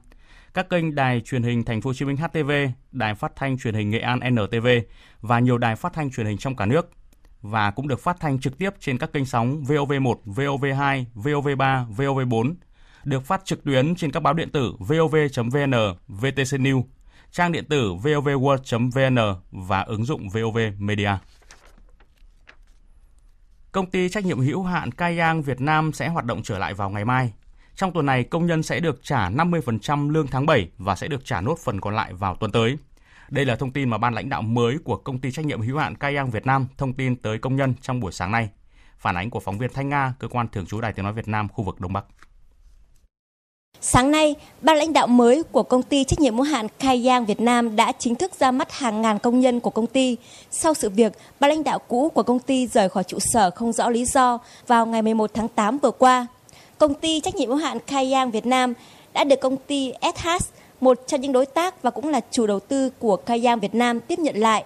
[0.53, 2.51] các kênh đài truyền hình Thành phố Hồ Chí Minh HTV,
[2.91, 4.67] đài phát thanh truyền hình Nghệ An NTV
[5.21, 6.89] và nhiều đài phát thanh truyền hình trong cả nước
[7.41, 12.53] và cũng được phát thanh trực tiếp trên các kênh sóng VOV1, VOV2, VOV3, VOV4,
[13.03, 15.73] được phát trực tuyến trên các báo điện tử vov.vn,
[16.07, 16.83] VTC News,
[17.31, 19.17] trang điện tử vovworld.vn
[19.51, 21.11] và ứng dụng VOV Media.
[23.71, 26.89] Công ty trách nhiệm hữu hạn Cayang Việt Nam sẽ hoạt động trở lại vào
[26.89, 27.33] ngày mai.
[27.75, 31.25] Trong tuần này, công nhân sẽ được trả 50% lương tháng 7 và sẽ được
[31.25, 32.77] trả nốt phần còn lại vào tuần tới.
[33.29, 35.77] Đây là thông tin mà ban lãnh đạo mới của công ty trách nhiệm hữu
[35.77, 38.49] hạn Cayang Việt Nam thông tin tới công nhân trong buổi sáng nay.
[38.97, 41.27] Phản ánh của phóng viên Thanh Nga, cơ quan thường trú Đài Tiếng nói Việt
[41.27, 42.05] Nam khu vực Đông Bắc.
[43.83, 47.41] Sáng nay, ban lãnh đạo mới của công ty trách nhiệm hữu hạn Cayang Việt
[47.41, 50.17] Nam đã chính thức ra mắt hàng ngàn công nhân của công ty
[50.51, 53.73] sau sự việc ban lãnh đạo cũ của công ty rời khỏi trụ sở không
[53.73, 56.27] rõ lý do vào ngày 11 tháng 8 vừa qua
[56.81, 58.73] công ty trách nhiệm hữu hạn Kayang Việt Nam
[59.13, 60.29] đã được công ty SH,
[60.79, 63.99] một trong những đối tác và cũng là chủ đầu tư của Kayang Việt Nam
[63.99, 64.63] tiếp nhận lại.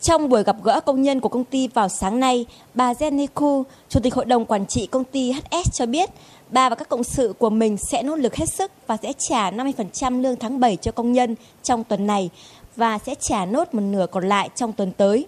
[0.00, 3.64] Trong buổi gặp gỡ công nhân của công ty vào sáng nay, bà Jenny Ku,
[3.88, 6.10] Chủ tịch Hội đồng Quản trị công ty HS cho biết,
[6.50, 9.50] bà và các cộng sự của mình sẽ nỗ lực hết sức và sẽ trả
[9.50, 12.30] 50% lương tháng 7 cho công nhân trong tuần này
[12.76, 15.26] và sẽ trả nốt một nửa còn lại trong tuần tới.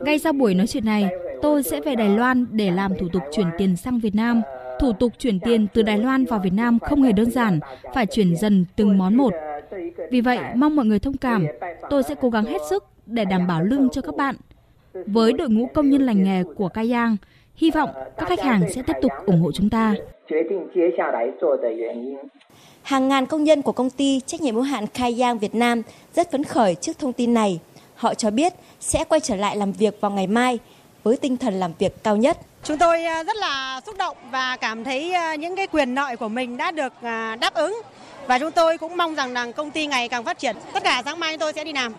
[0.00, 1.08] Ngay sau buổi nói chuyện này,
[1.42, 4.42] tôi sẽ về Đài Loan để làm thủ tục chuyển tiền sang Việt Nam.
[4.80, 7.60] Thủ tục chuyển tiền từ Đài Loan vào Việt Nam không hề đơn giản,
[7.94, 9.32] phải chuyển dần từng món một.
[10.10, 11.46] Vì vậy, mong mọi người thông cảm,
[11.90, 14.34] tôi sẽ cố gắng hết sức để đảm bảo lương cho các bạn.
[15.06, 17.16] Với đội ngũ công nhân lành nghề của Cayang,
[17.56, 19.94] hy vọng các khách hàng sẽ tiếp tục ủng hộ chúng ta.
[22.82, 25.82] Hàng ngàn công nhân của công ty trách nhiệm hữu hạn Cayang Việt Nam
[26.14, 27.60] rất phấn khởi trước thông tin này.
[27.98, 30.58] Họ cho biết sẽ quay trở lại làm việc vào ngày mai
[31.04, 32.38] với tinh thần làm việc cao nhất.
[32.64, 36.16] Chúng tôi à, rất là xúc động và cảm thấy à, những cái quyền lợi
[36.16, 37.82] của mình đã được à, đáp ứng
[38.26, 40.56] và chúng tôi cũng mong rằng là công ty ngày càng phát triển.
[40.72, 41.94] Tất cả sáng mai tôi sẽ đi làm.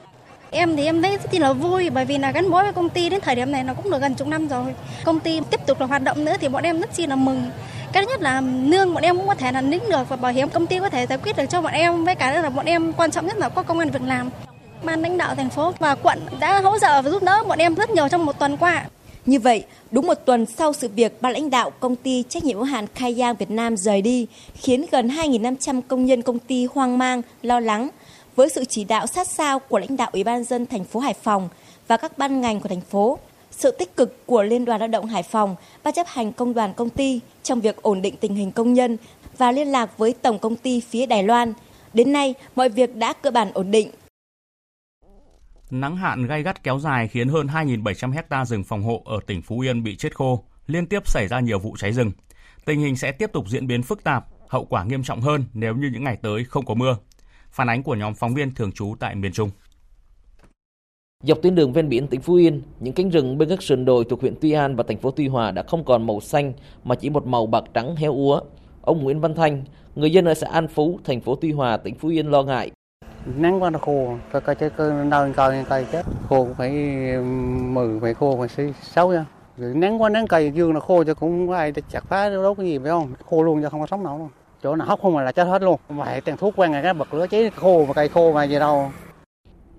[0.52, 3.10] Em thì em thấy rất là vui bởi vì là gắn bó với công ty
[3.10, 4.74] đến thời điểm này nó cũng được gần chục năm rồi.
[5.04, 7.52] Công ty tiếp tục là hoạt động nữa thì bọn em rất chi là mừng.
[7.94, 10.32] Cái thứ nhất là lương bọn em cũng có thể là lĩnh được và bảo
[10.32, 12.66] hiểm công ty có thể giải quyết được cho bọn em với cả là bọn
[12.66, 14.30] em quan trọng nhất là có công an việc làm.
[14.84, 17.76] Ban lãnh đạo thành phố và quận đã hỗ trợ và giúp đỡ bọn em
[17.76, 18.86] rất nhiều trong một tuần qua.
[19.26, 22.58] Như vậy, đúng một tuần sau sự việc ban lãnh đạo công ty trách nhiệm
[22.58, 26.68] hữu hạn Khai Giang Việt Nam rời đi, khiến gần 2.500 công nhân công ty
[26.74, 27.90] hoang mang, lo lắng.
[28.36, 31.14] Với sự chỉ đạo sát sao của lãnh đạo Ủy ban dân thành phố Hải
[31.14, 31.50] Phòng
[31.88, 33.20] và các ban ngành của thành phố,
[33.52, 36.74] sự tích cực của Liên đoàn Lao động Hải Phòng, ban chấp hành công đoàn
[36.74, 38.98] công ty trong việc ổn định tình hình công nhân
[39.38, 41.54] và liên lạc với tổng công ty phía Đài Loan.
[41.94, 43.92] Đến nay, mọi việc đã cơ bản ổn định
[45.72, 49.42] Nắng hạn gay gắt kéo dài khiến hơn 2.700 hecta rừng phòng hộ ở tỉnh
[49.42, 52.12] Phú Yên bị chết khô, liên tiếp xảy ra nhiều vụ cháy rừng.
[52.66, 55.76] Tình hình sẽ tiếp tục diễn biến phức tạp, hậu quả nghiêm trọng hơn nếu
[55.76, 56.98] như những ngày tới không có mưa.
[57.52, 59.50] Phản ánh của nhóm phóng viên thường trú tại miền Trung.
[61.24, 64.06] Dọc tuyến đường ven biển tỉnh Phú Yên, những cánh rừng bên các sườn đồi
[64.10, 66.54] thuộc huyện Tuy An và thành phố Tuy Hòa đã không còn màu xanh
[66.84, 68.42] mà chỉ một màu bạc trắng héo úa.
[68.82, 69.64] Ông Nguyễn Văn Thanh,
[69.96, 72.72] người dân ở xã An Phú, thành phố Tuy Hòa, tỉnh Phú Yên lo ngại
[73.26, 74.14] nắng quá nó khô.
[74.32, 74.70] Coi coi cây
[75.06, 76.72] nơi coi cây chết khô cũng phải
[77.62, 79.26] mười phải khô phải sáu nha
[79.58, 82.58] rồi nắng quá nắng cây dương nó khô cho cũng có ai chặt phá đốt
[82.58, 83.14] cái gì phải không?
[83.26, 84.30] Khô luôn cho không có sống nổi luôn.
[84.64, 85.80] Chỗ nào hóc không mà là chết hết luôn.
[85.90, 88.44] Mà hệ tiền thuốc quen ngày cái bật lửa cháy khô mà cây khô mà
[88.44, 88.92] gì đâu.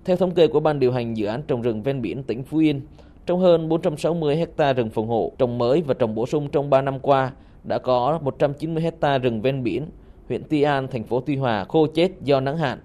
[0.05, 2.57] Theo thống kê của ban điều hành dự án trồng rừng ven biển tỉnh Phú
[2.57, 2.81] Yên,
[3.25, 6.81] trong hơn 460 hecta rừng phòng hộ trồng mới và trồng bổ sung trong 3
[6.81, 7.31] năm qua,
[7.63, 9.89] đã có 190 hecta rừng ven biển,
[10.27, 12.79] huyện Tuy An, thành phố Tuy Hòa khô chết do nắng hạn.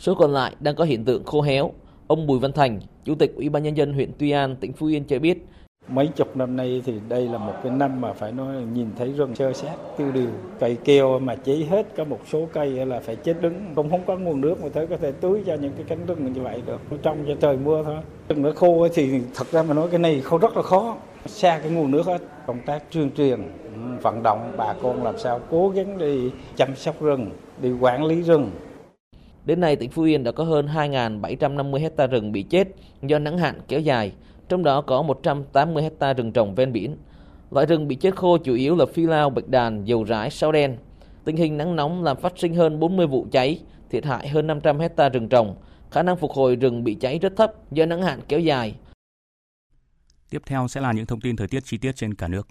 [0.00, 1.72] Số còn lại đang có hiện tượng khô héo.
[2.06, 4.86] Ông Bùi Văn Thành, Chủ tịch Ủy ban Nhân dân huyện Tuy An, tỉnh Phú
[4.86, 5.46] Yên cho biết,
[5.88, 9.12] Mấy chục năm nay thì đây là một cái năm mà phải nói nhìn thấy
[9.12, 10.28] rừng sơ sát tiêu điều.
[10.60, 13.72] Cây keo mà cháy hết có một số cây là phải chết đứng.
[13.74, 16.32] không không có nguồn nước mà tới có thể tưới cho những cái cánh rừng
[16.32, 16.80] như vậy được.
[17.02, 17.96] Trong cho trời mưa thôi.
[18.28, 20.96] Rừng nó khô thì thật ra mà nói cái này không rất là khó.
[21.26, 22.20] Xa cái nguồn nước hết.
[22.46, 23.40] Công tác tuyên truyền,
[23.74, 27.30] ừ, vận động bà con làm sao cố gắng đi chăm sóc rừng,
[27.62, 28.50] đi quản lý rừng
[29.44, 32.68] Đến nay, tỉnh Phú Yên đã có hơn 2.750 hecta rừng bị chết
[33.02, 34.12] do nắng hạn kéo dài,
[34.48, 36.96] trong đó có 180 hecta rừng trồng ven biển.
[37.50, 40.52] Loại rừng bị chết khô chủ yếu là phi lao, bạch đàn, dầu rải, sao
[40.52, 40.76] đen.
[41.24, 43.60] Tình hình nắng nóng làm phát sinh hơn 40 vụ cháy,
[43.90, 45.56] thiệt hại hơn 500 hecta rừng trồng
[45.90, 48.74] khả năng phục hồi rừng bị cháy rất thấp do nắng hạn kéo dài.
[50.30, 52.48] Tiếp theo sẽ là những thông tin thời tiết chi tiết trên cả nước.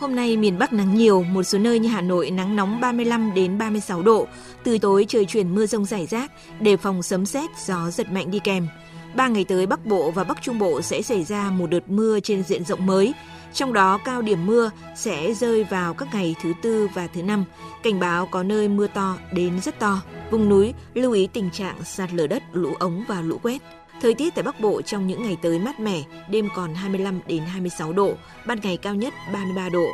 [0.00, 3.34] Hôm nay miền Bắc nắng nhiều, một số nơi như Hà Nội nắng nóng 35
[3.34, 4.26] đến 36 độ.
[4.64, 8.30] Từ tối trời chuyển mưa rông rải rác, đề phòng sấm sét, gió giật mạnh
[8.30, 8.68] đi kèm.
[9.14, 12.20] Ba ngày tới Bắc Bộ và Bắc Trung Bộ sẽ xảy ra một đợt mưa
[12.20, 13.14] trên diện rộng mới.
[13.52, 17.44] Trong đó cao điểm mưa sẽ rơi vào các ngày thứ tư và thứ năm.
[17.82, 20.02] Cảnh báo có nơi mưa to đến rất to.
[20.30, 23.62] Vùng núi lưu ý tình trạng sạt lở đất, lũ ống và lũ quét.
[24.00, 27.42] Thời tiết tại Bắc Bộ trong những ngày tới mát mẻ, đêm còn 25 đến
[27.42, 28.14] 26 độ,
[28.46, 29.86] ban ngày cao nhất 33 độ.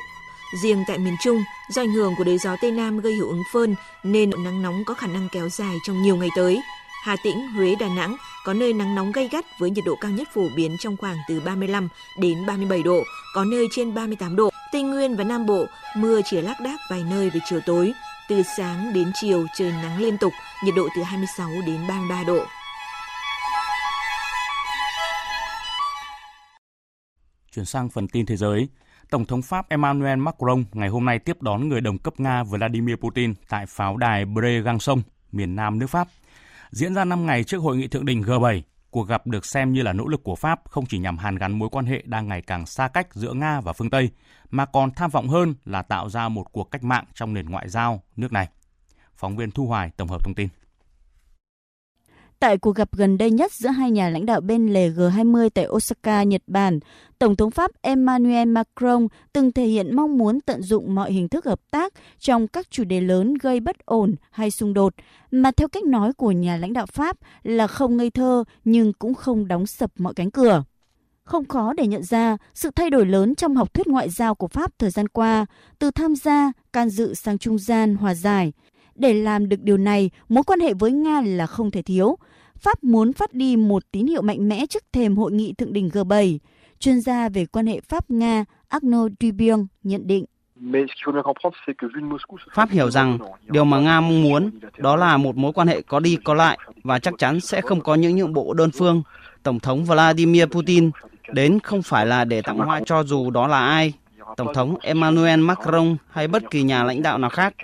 [0.62, 3.42] Riêng tại miền Trung, do ảnh hưởng của đới gió Tây Nam gây hiệu ứng
[3.52, 6.60] phơn nên nắng nóng có khả năng kéo dài trong nhiều ngày tới.
[7.02, 10.10] Hà Tĩnh, Huế, Đà Nẵng có nơi nắng nóng gay gắt với nhiệt độ cao
[10.10, 11.88] nhất phổ biến trong khoảng từ 35
[12.18, 13.02] đến 37 độ,
[13.34, 14.50] có nơi trên 38 độ.
[14.72, 17.92] Tây Nguyên và Nam Bộ mưa chỉ lác đác vài nơi về chiều tối.
[18.28, 20.32] Từ sáng đến chiều trời nắng liên tục,
[20.64, 22.44] nhiệt độ từ 26 đến 33 độ.
[27.56, 28.68] Chuyển sang phần tin thế giới,
[29.10, 32.96] Tổng thống Pháp Emmanuel Macron ngày hôm nay tiếp đón người đồng cấp Nga Vladimir
[32.96, 35.00] Putin tại pháo đài Brégançon,
[35.32, 36.08] miền nam nước Pháp.
[36.70, 39.82] Diễn ra 5 ngày trước hội nghị thượng đỉnh G7, cuộc gặp được xem như
[39.82, 42.42] là nỗ lực của Pháp không chỉ nhằm hàn gắn mối quan hệ đang ngày
[42.42, 44.10] càng xa cách giữa Nga và phương Tây,
[44.50, 47.68] mà còn tham vọng hơn là tạo ra một cuộc cách mạng trong nền ngoại
[47.68, 48.48] giao nước này.
[49.16, 50.48] Phóng viên Thu Hoài tổng hợp thông tin.
[52.40, 55.66] Tại cuộc gặp gần đây nhất giữa hai nhà lãnh đạo bên lề G20 tại
[55.68, 56.80] Osaka, Nhật Bản,
[57.18, 61.44] Tổng thống Pháp Emmanuel Macron từng thể hiện mong muốn tận dụng mọi hình thức
[61.44, 64.94] hợp tác trong các chủ đề lớn gây bất ổn hay xung đột,
[65.30, 69.14] mà theo cách nói của nhà lãnh đạo Pháp là không ngây thơ nhưng cũng
[69.14, 70.64] không đóng sập mọi cánh cửa.
[71.24, 74.48] Không khó để nhận ra sự thay đổi lớn trong học thuyết ngoại giao của
[74.48, 75.46] Pháp thời gian qua,
[75.78, 78.52] từ tham gia, can dự sang trung gian, hòa giải–
[78.98, 82.16] để làm được điều này, mối quan hệ với Nga là không thể thiếu.
[82.58, 85.88] Pháp muốn phát đi một tín hiệu mạnh mẽ trước thềm hội nghị thượng đỉnh
[85.88, 86.38] G7.
[86.78, 90.24] Chuyên gia về quan hệ Pháp-Nga Arnaud Dubion nhận định.
[92.54, 96.00] Pháp hiểu rằng điều mà Nga mong muốn đó là một mối quan hệ có
[96.00, 99.02] đi có lại và chắc chắn sẽ không có những nhượng bộ đơn phương.
[99.42, 100.90] Tổng thống Vladimir Putin
[101.32, 103.92] đến không phải là để tặng hoa cho dù đó là ai,
[104.36, 107.54] Tổng thống Emmanuel Macron hay bất kỳ nhà lãnh đạo nào khác.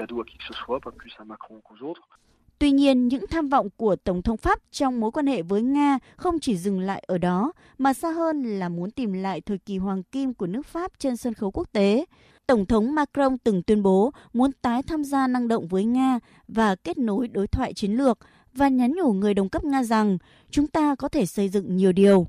[2.58, 5.98] Tuy nhiên, những tham vọng của Tổng thống Pháp trong mối quan hệ với Nga
[6.16, 9.78] không chỉ dừng lại ở đó, mà xa hơn là muốn tìm lại thời kỳ
[9.78, 12.04] hoàng kim của nước Pháp trên sân khấu quốc tế.
[12.46, 16.76] Tổng thống Macron từng tuyên bố muốn tái tham gia năng động với Nga và
[16.76, 18.18] kết nối đối thoại chiến lược
[18.52, 20.18] và nhắn nhủ người đồng cấp Nga rằng
[20.50, 22.26] chúng ta có thể xây dựng nhiều điều.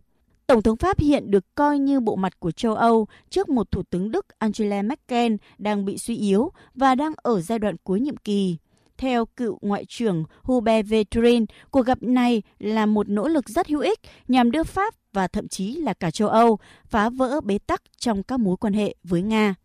[0.48, 3.84] Tổng thống Pháp hiện được coi như bộ mặt của châu Âu trước một thủ
[3.90, 8.18] tướng Đức Angela Merkel đang bị suy yếu và đang ở giai đoạn cuối nhiệm
[8.18, 8.58] kỳ.
[8.98, 13.80] Theo cựu Ngoại trưởng Hubert Vetrin, cuộc gặp này là một nỗ lực rất hữu
[13.80, 17.82] ích nhằm đưa Pháp và thậm chí là cả châu Âu phá vỡ bế tắc
[17.98, 19.56] trong các mối quan hệ với Nga.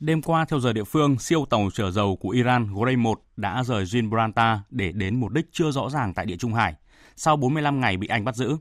[0.00, 3.64] Đêm qua, theo giờ địa phương, siêu tàu chở dầu của Iran Grey 1 đã
[3.64, 6.74] rời Gibraltar để đến mục đích chưa rõ ràng tại Địa Trung Hải,
[7.16, 8.56] sau 45 ngày bị Anh bắt giữ.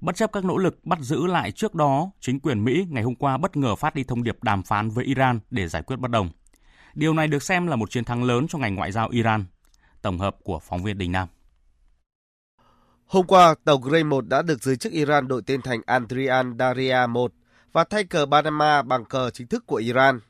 [0.00, 3.14] Bất chấp các nỗ lực bắt giữ lại trước đó, chính quyền Mỹ ngày hôm
[3.14, 6.10] qua bất ngờ phát đi thông điệp đàm phán với Iran để giải quyết bất
[6.10, 6.30] đồng.
[6.94, 9.44] Điều này được xem là một chiến thắng lớn cho ngành ngoại giao Iran.
[10.02, 11.28] Tổng hợp của phóng viên Đình Nam.
[13.06, 17.06] Hôm qua, tàu Grey 1 đã được giới chức Iran đổi tên thành Andrian Daria
[17.08, 17.32] 1
[17.72, 20.20] và thay cờ Panama bằng cờ chính thức của Iran.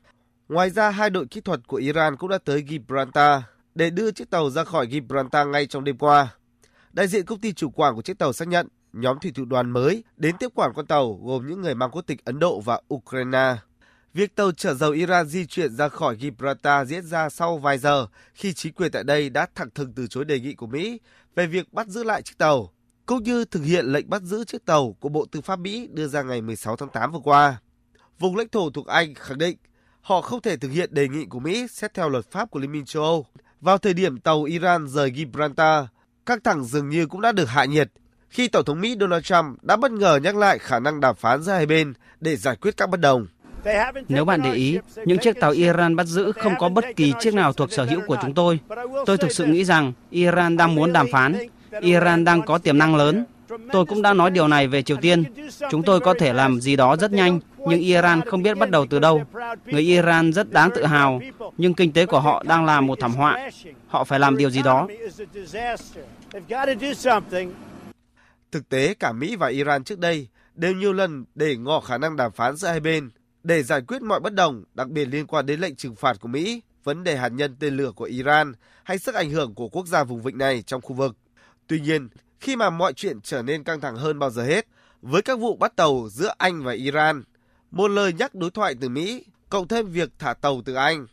[0.49, 3.41] Ngoài ra, hai đội kỹ thuật của Iran cũng đã tới Gibraltar
[3.75, 6.27] để đưa chiếc tàu ra khỏi Gibraltar ngay trong đêm qua.
[6.93, 9.71] Đại diện công ty chủ quản của chiếc tàu xác nhận nhóm thủy thủ đoàn
[9.71, 12.81] mới đến tiếp quản con tàu gồm những người mang quốc tịch Ấn Độ và
[12.93, 13.55] Ukraine.
[14.13, 18.07] Việc tàu chở dầu Iran di chuyển ra khỏi Gibraltar diễn ra sau vài giờ
[18.33, 20.99] khi chính quyền tại đây đã thẳng thừng từ chối đề nghị của Mỹ
[21.35, 22.73] về việc bắt giữ lại chiếc tàu,
[23.05, 26.07] cũng như thực hiện lệnh bắt giữ chiếc tàu của Bộ Tư pháp Mỹ đưa
[26.07, 27.57] ra ngày 16 tháng 8 vừa qua.
[28.19, 29.57] Vùng lãnh thổ thuộc Anh khẳng định
[30.01, 32.71] họ không thể thực hiện đề nghị của Mỹ xét theo luật pháp của Liên
[32.71, 33.25] minh châu Âu.
[33.61, 35.85] Vào thời điểm tàu Iran rời Gibraltar,
[36.25, 37.91] căng thẳng dường như cũng đã được hạ nhiệt
[38.29, 41.41] khi Tổng thống Mỹ Donald Trump đã bất ngờ nhắc lại khả năng đàm phán
[41.41, 43.27] giữa hai bên để giải quyết các bất đồng.
[44.09, 47.33] Nếu bạn để ý, những chiếc tàu Iran bắt giữ không có bất kỳ chiếc
[47.33, 48.59] nào thuộc sở hữu của chúng tôi.
[49.05, 51.35] Tôi thực sự nghĩ rằng Iran đang muốn đàm phán.
[51.81, 53.25] Iran đang có tiềm năng lớn.
[53.71, 55.23] Tôi cũng đã nói điều này về Triều Tiên.
[55.71, 58.85] Chúng tôi có thể làm gì đó rất nhanh, nhưng Iran không biết bắt đầu
[58.89, 59.23] từ đâu.
[59.65, 61.21] Người Iran rất đáng tự hào,
[61.57, 63.49] nhưng kinh tế của họ đang là một thảm họa.
[63.87, 64.87] Họ phải làm điều gì đó.
[68.51, 72.15] Thực tế, cả Mỹ và Iran trước đây đều nhiều lần để ngỏ khả năng
[72.15, 73.09] đàm phán giữa hai bên
[73.43, 76.27] để giải quyết mọi bất đồng, đặc biệt liên quan đến lệnh trừng phạt của
[76.27, 79.87] Mỹ vấn đề hạt nhân tên lửa của Iran hay sức ảnh hưởng của quốc
[79.87, 81.15] gia vùng vịnh này trong khu vực.
[81.67, 84.67] Tuy nhiên, khi mà mọi chuyện trở nên căng thẳng hơn bao giờ hết,
[85.01, 87.23] với các vụ bắt tàu giữa Anh và Iran,
[87.71, 91.07] một lời nhắc đối thoại từ Mỹ, cộng thêm việc thả tàu từ Anh,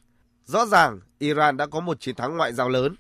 [0.45, 2.95] rõ ràng Iran đã có một chiến thắng ngoại giao lớn.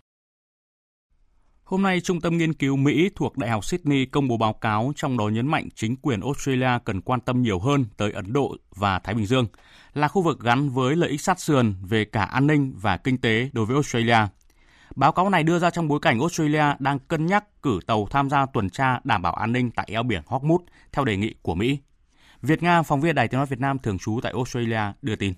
[1.66, 4.92] Hôm nay, Trung tâm Nghiên cứu Mỹ thuộc Đại học Sydney công bố báo cáo
[4.96, 8.56] trong đó nhấn mạnh chính quyền Australia cần quan tâm nhiều hơn tới Ấn Độ
[8.74, 9.46] và Thái Bình Dương,
[9.94, 13.18] là khu vực gắn với lợi ích sát sườn về cả an ninh và kinh
[13.18, 14.16] tế đối với Australia.
[14.96, 18.30] Báo cáo này đưa ra trong bối cảnh Australia đang cân nhắc cử tàu tham
[18.30, 20.58] gia tuần tra đảm bảo an ninh tại eo biển Hormuz
[20.92, 21.78] theo đề nghị của Mỹ.
[22.42, 25.32] Việt Nga, phóng viên Đài Tiếng nói Việt Nam thường trú tại Australia đưa tin.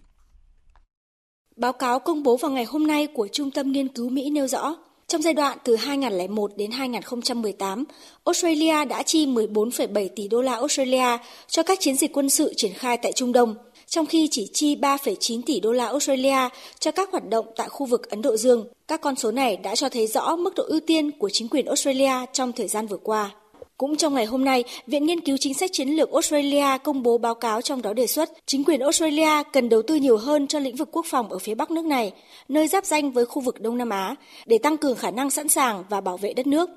[1.57, 4.47] Báo cáo công bố vào ngày hôm nay của Trung tâm Nghiên cứu Mỹ nêu
[4.47, 4.77] rõ,
[5.09, 7.85] trong giai đoạn từ 2001 đến 2018,
[8.25, 12.73] Australia đã chi 14,7 tỷ đô la Australia cho các chiến dịch quân sự triển
[12.73, 13.55] khai tại Trung Đông,
[13.87, 16.49] trong khi chỉ chi 3,9 tỷ đô la Australia
[16.79, 18.67] cho các hoạt động tại khu vực Ấn Độ Dương.
[18.89, 21.67] Các con số này đã cho thấy rõ mức độ ưu tiên của chính quyền
[21.67, 23.31] Australia trong thời gian vừa qua.
[23.79, 27.19] Cũng trong ngày hôm nay, Viện Nghiên cứu Chính sách Chiến lược Australia công bố
[27.19, 30.59] báo cáo trong đó đề xuất chính quyền Australia cần đầu tư nhiều hơn cho
[30.59, 32.13] lĩnh vực quốc phòng ở phía bắc nước này,
[32.49, 34.15] nơi giáp danh với khu vực Đông Nam Á,
[34.47, 36.71] để tăng cường khả năng sẵn sàng và bảo vệ đất nước.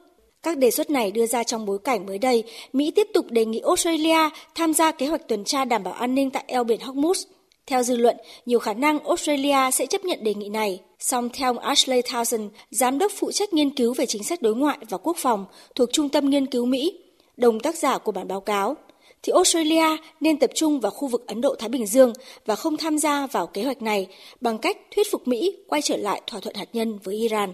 [0.43, 2.43] Các đề xuất này đưa ra trong bối cảnh mới đây,
[2.73, 6.15] Mỹ tiếp tục đề nghị Australia tham gia kế hoạch tuần tra đảm bảo an
[6.15, 7.25] ninh tại eo biển Hormuz.
[7.71, 10.79] Theo dư luận, nhiều khả năng Australia sẽ chấp nhận đề nghị này.
[10.99, 14.55] Song theo ông Ashley Townsend, giám đốc phụ trách nghiên cứu về chính sách đối
[14.55, 15.45] ngoại và quốc phòng
[15.75, 16.99] thuộc Trung tâm Nghiên cứu Mỹ,
[17.37, 18.75] đồng tác giả của bản báo cáo,
[19.23, 22.13] thì Australia nên tập trung vào khu vực Ấn Độ-Thái Bình Dương
[22.45, 24.07] và không tham gia vào kế hoạch này
[24.41, 27.53] bằng cách thuyết phục Mỹ quay trở lại thỏa thuận hạt nhân với Iran.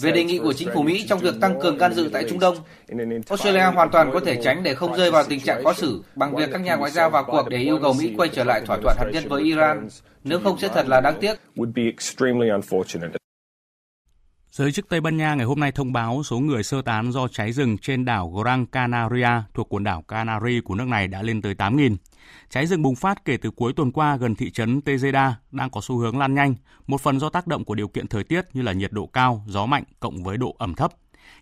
[0.00, 2.40] Về đề nghị của chính phủ Mỹ trong việc tăng cường can dự tại Trung
[2.40, 2.56] Đông,
[3.28, 6.36] Australia hoàn toàn có thể tránh để không rơi vào tình trạng khó xử bằng
[6.36, 8.78] việc các nhà ngoại giao vào cuộc để yêu cầu Mỹ quay trở lại thỏa
[8.82, 9.88] thuận hạt nhân với Iran.
[10.24, 11.34] Nếu không sẽ thật là đáng tiếc.
[14.56, 17.28] Giới chức Tây Ban Nha ngày hôm nay thông báo số người sơ tán do
[17.28, 21.42] cháy rừng trên đảo Gran Canaria thuộc quần đảo Canary của nước này đã lên
[21.42, 21.96] tới 8.000.
[22.50, 25.80] Cháy rừng bùng phát kể từ cuối tuần qua gần thị trấn Tejeda đang có
[25.80, 26.54] xu hướng lan nhanh,
[26.86, 29.44] một phần do tác động của điều kiện thời tiết như là nhiệt độ cao,
[29.46, 30.92] gió mạnh cộng với độ ẩm thấp.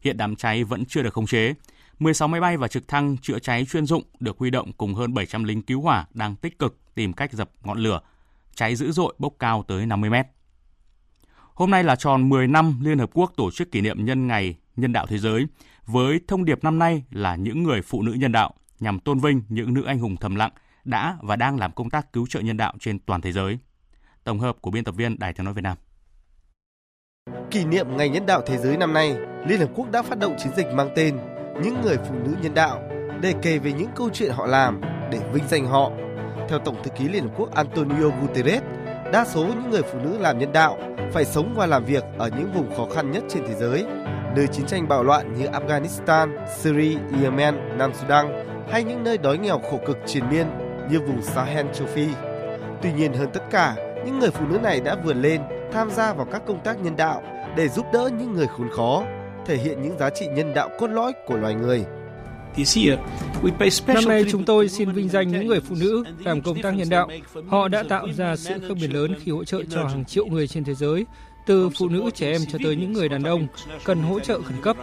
[0.02, 1.54] Hiện đám cháy vẫn chưa được khống chế.
[1.98, 5.14] 16 máy bay và trực thăng chữa cháy chuyên dụng được huy động cùng hơn
[5.14, 8.00] 700 lính cứu hỏa đang tích cực tìm cách dập ngọn lửa.
[8.54, 10.26] Cháy dữ dội bốc cao tới 50 mét.
[11.54, 14.54] Hôm nay là tròn 10 năm Liên Hợp Quốc tổ chức kỷ niệm nhân ngày
[14.76, 15.46] nhân đạo thế giới,
[15.86, 19.42] với thông điệp năm nay là những người phụ nữ nhân đạo nhằm tôn vinh
[19.48, 20.50] những nữ anh hùng thầm lặng
[20.84, 23.58] đã và đang làm công tác cứu trợ nhân đạo trên toàn thế giới.
[24.24, 25.76] Tổng hợp của biên tập viên Đài tiếng nói Việt Nam.
[27.50, 30.36] Kỷ niệm Ngày Nhân đạo Thế giới năm nay, Liên Hợp Quốc đã phát động
[30.38, 31.16] chiến dịch mang tên
[31.62, 32.82] Những người phụ nữ nhân đạo
[33.20, 34.80] để kể về những câu chuyện họ làm
[35.12, 35.90] để vinh danh họ.
[36.48, 38.62] Theo Tổng thư ký Liên Hợp Quốc Antonio Guterres,
[39.12, 40.78] đa số những người phụ nữ làm nhân đạo
[41.12, 43.84] phải sống và làm việc ở những vùng khó khăn nhất trên thế giới,
[44.36, 49.38] nơi chiến tranh bạo loạn như Afghanistan, Syria, Yemen, Nam Sudan hay những nơi đói
[49.38, 50.46] nghèo khổ cực triền miên
[50.90, 52.06] như vùng Sahel châu Phi.
[52.82, 53.74] Tuy nhiên hơn tất cả,
[54.06, 55.40] những người phụ nữ này đã vươn lên
[55.72, 57.22] tham gia vào các công tác nhân đạo
[57.56, 59.04] để giúp đỡ những người khốn khó,
[59.46, 61.84] thể hiện những giá trị nhân đạo cốt lõi của loài người.
[63.86, 66.88] Năm nay chúng tôi xin vinh danh những người phụ nữ làm công tác nhân
[66.88, 67.08] đạo.
[67.48, 70.48] Họ đã tạo ra sự khác biệt lớn khi hỗ trợ cho hàng triệu người
[70.48, 71.06] trên thế giới,
[71.46, 73.46] từ phụ nữ trẻ em cho tới những người đàn ông
[73.84, 74.76] cần hỗ trợ khẩn cấp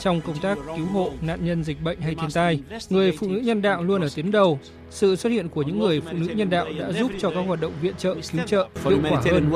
[0.00, 2.62] trong công tác cứu hộ nạn nhân dịch bệnh hay thiên tai.
[2.88, 4.58] Người phụ nữ nhân đạo luôn ở tuyến đầu.
[4.90, 7.60] Sự xuất hiện của những người phụ nữ nhân đạo đã giúp cho các hoạt
[7.60, 9.50] động viện trợ cứu trợ hiệu quả hơn.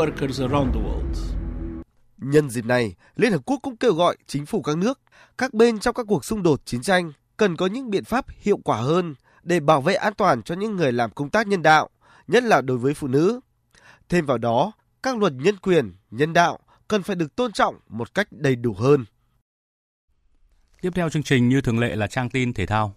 [2.18, 5.00] Nhân dịp này, Liên Hợp Quốc cũng kêu gọi chính phủ các nước,
[5.38, 8.58] các bên trong các cuộc xung đột chiến tranh cần có những biện pháp hiệu
[8.64, 11.88] quả hơn để bảo vệ an toàn cho những người làm công tác nhân đạo,
[12.28, 13.40] nhất là đối với phụ nữ.
[14.08, 14.72] Thêm vào đó,
[15.02, 18.74] các luật nhân quyền, nhân đạo cần phải được tôn trọng một cách đầy đủ
[18.74, 19.04] hơn.
[20.80, 22.94] Tiếp theo chương trình như thường lệ là trang tin thể thao.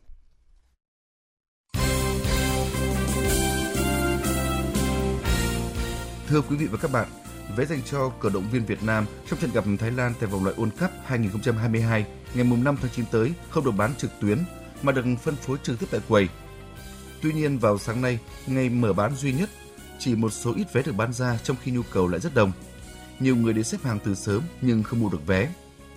[6.27, 7.07] Thưa quý vị và các bạn,
[7.55, 10.43] vé dành cho cổ động viên Việt Nam trong trận gặp Thái Lan tại vòng
[10.43, 14.37] loại World Cup 2022 ngày 5 tháng 9 tới không được bán trực tuyến
[14.81, 16.27] mà được phân phối trực tiếp tại quầy.
[17.21, 19.49] Tuy nhiên vào sáng nay, ngày mở bán duy nhất,
[19.99, 22.51] chỉ một số ít vé được bán ra trong khi nhu cầu lại rất đông.
[23.19, 25.53] Nhiều người đến xếp hàng từ sớm nhưng không mua được vé.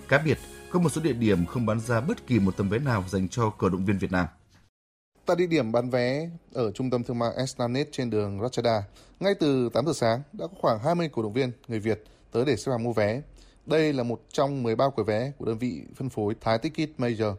[0.07, 0.37] Cá biệt,
[0.71, 3.29] có một số địa điểm không bán ra bất kỳ một tấm vé nào dành
[3.29, 4.27] cho cổ động viên Việt Nam.
[5.25, 8.83] Tại địa điểm bán vé ở trung tâm thương mại Esplanade trên đường Ratchada,
[9.19, 12.45] ngay từ 8 giờ sáng đã có khoảng 20 cổ động viên người Việt tới
[12.45, 13.21] để xếp hàng mua vé.
[13.65, 17.35] Đây là một trong 13 quầy vé của đơn vị phân phối Thái Ticket Major.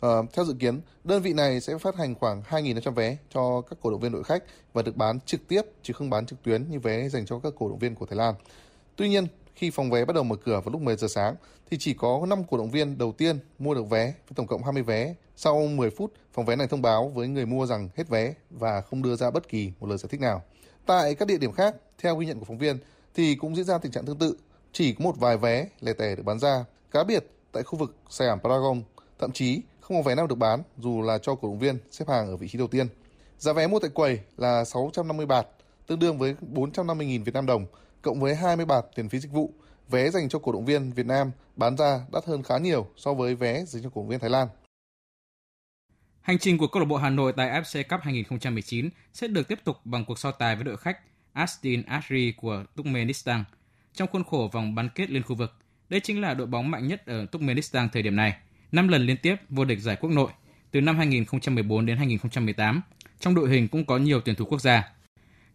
[0.00, 3.78] À, theo dự kiến, đơn vị này sẽ phát hành khoảng 2.500 vé cho các
[3.82, 6.70] cổ động viên đội khách và được bán trực tiếp chứ không bán trực tuyến
[6.70, 8.34] như vé dành cho các cổ động viên của Thái Lan.
[8.96, 11.34] Tuy nhiên, khi phòng vé bắt đầu mở cửa vào lúc 10 giờ sáng
[11.70, 14.64] thì chỉ có 5 cổ động viên đầu tiên mua được vé với tổng cộng
[14.64, 15.14] 20 vé.
[15.36, 18.80] Sau 10 phút, phòng vé này thông báo với người mua rằng hết vé và
[18.80, 20.42] không đưa ra bất kỳ một lời giải thích nào.
[20.86, 22.78] Tại các địa điểm khác, theo ghi nhận của phóng viên
[23.14, 24.36] thì cũng diễn ra tình trạng tương tự,
[24.72, 26.64] chỉ có một vài vé lẻ tẻ được bán ra.
[26.90, 28.82] Cá biệt tại khu vực Sài Paragon,
[29.18, 32.08] thậm chí không có vé nào được bán dù là cho cổ động viên xếp
[32.08, 32.86] hàng ở vị trí đầu tiên.
[33.38, 35.46] Giá vé mua tại quầy là 650 bạt,
[35.86, 37.66] tương đương với 450.000 Việt Nam đồng,
[38.02, 39.50] cộng với 20 bạt tiền phí dịch vụ.
[39.88, 43.14] Vé dành cho cổ động viên Việt Nam bán ra đắt hơn khá nhiều so
[43.14, 44.48] với vé dành cho cổ động viên Thái Lan.
[46.26, 49.58] Hành trình của câu lạc bộ Hà Nội tại AFC Cup 2019 sẽ được tiếp
[49.64, 50.98] tục bằng cuộc so tài với đội khách
[51.32, 53.44] Astin Ashri của Turkmenistan
[53.94, 55.54] trong khuôn khổ vòng bán kết liên khu vực.
[55.88, 58.36] Đây chính là đội bóng mạnh nhất ở Turkmenistan thời điểm này,
[58.72, 60.30] 5 lần liên tiếp vô địch giải quốc nội
[60.70, 62.80] từ năm 2014 đến 2018.
[63.20, 64.92] Trong đội hình cũng có nhiều tuyển thủ quốc gia.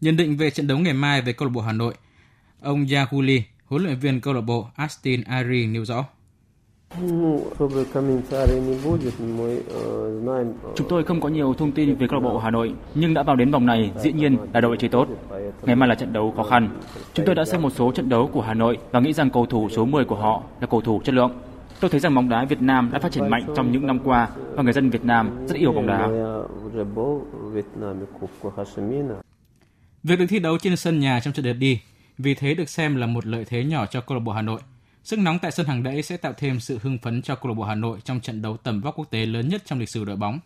[0.01, 1.93] Nhận định về trận đấu ngày mai với câu lạc bộ Hà Nội,
[2.61, 6.05] ông Yahuli, huấn luyện viên câu lạc bộ Astin Ari nêu rõ.
[10.76, 13.24] Chúng tôi không có nhiều thông tin về câu lạc bộ Hà Nội, nhưng đã
[13.24, 15.08] vào đến vòng này dĩ nhiên là đội chơi tốt.
[15.64, 16.70] Ngày mai là trận đấu khó khăn.
[17.14, 19.46] Chúng tôi đã xem một số trận đấu của Hà Nội và nghĩ rằng cầu
[19.46, 21.32] thủ số 10 của họ là cầu thủ chất lượng.
[21.80, 24.30] Tôi thấy rằng bóng đá Việt Nam đã phát triển mạnh trong những năm qua
[24.56, 26.08] và người dân Việt Nam rất yêu bóng đá.
[30.04, 31.80] Việc được thi đấu trên sân nhà trong trận đợt đi
[32.18, 34.60] vì thế được xem là một lợi thế nhỏ cho câu lạc bộ Hà Nội.
[35.04, 37.54] Sức nóng tại sân hàng đẫy sẽ tạo thêm sự hưng phấn cho câu lạc
[37.54, 40.06] bộ Hà Nội trong trận đấu tầm vóc quốc tế lớn nhất trong lịch sử
[40.06, 40.39] đội bóng.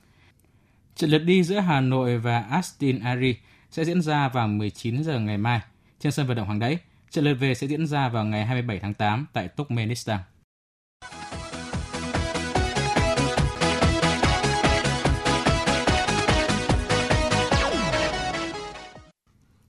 [0.96, 3.36] Trận lượt đi giữa Hà Nội và Astin Ari
[3.72, 5.62] sẽ diễn ra vào 19 giờ ngày mai
[6.00, 6.78] trên sân vận động hàng đẫy.
[7.10, 10.20] Trận lượt về sẽ diễn ra vào ngày 27 tháng 8 tại Turkmenistan.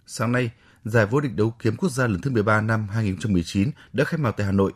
[0.07, 0.51] Sáng nay,
[0.87, 4.31] giải vô địch đấu kiếm quốc gia lần thứ 13 năm 2019 đã khai mạc
[4.31, 4.73] tại Hà Nội.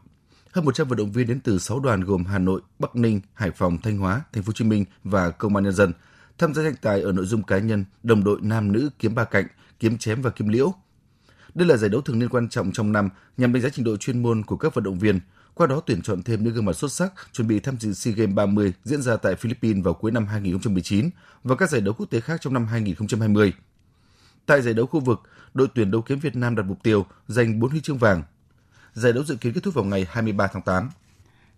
[0.53, 3.51] Hơn 100 vận động viên đến từ 6 đoàn gồm Hà Nội, Bắc Ninh, Hải
[3.51, 5.93] Phòng, Thanh Hóa, Thành phố Hồ Chí Minh và Công an nhân dân
[6.39, 9.25] tham gia tranh tài ở nội dung cá nhân, đồng đội nam nữ kiếm ba
[9.25, 9.47] cạnh,
[9.79, 10.75] kiếm chém và kiếm liễu.
[11.55, 13.97] Đây là giải đấu thường niên quan trọng trong năm nhằm đánh giá trình độ
[13.97, 15.21] chuyên môn của các vận động viên,
[15.55, 18.15] qua đó tuyển chọn thêm những gương mặt xuất sắc chuẩn bị tham dự SEA
[18.15, 21.11] Games 30 diễn ra tại Philippines vào cuối năm 2019
[21.45, 23.53] và các giải đấu quốc tế khác trong năm 2020.
[24.51, 25.23] Tại giải đấu khu vực,
[25.55, 28.23] đội tuyển đấu kiếm Việt Nam đặt mục tiêu giành 4 huy chương vàng.
[28.93, 30.91] Giải đấu dự kiến kết thúc vào ngày 23 tháng 8.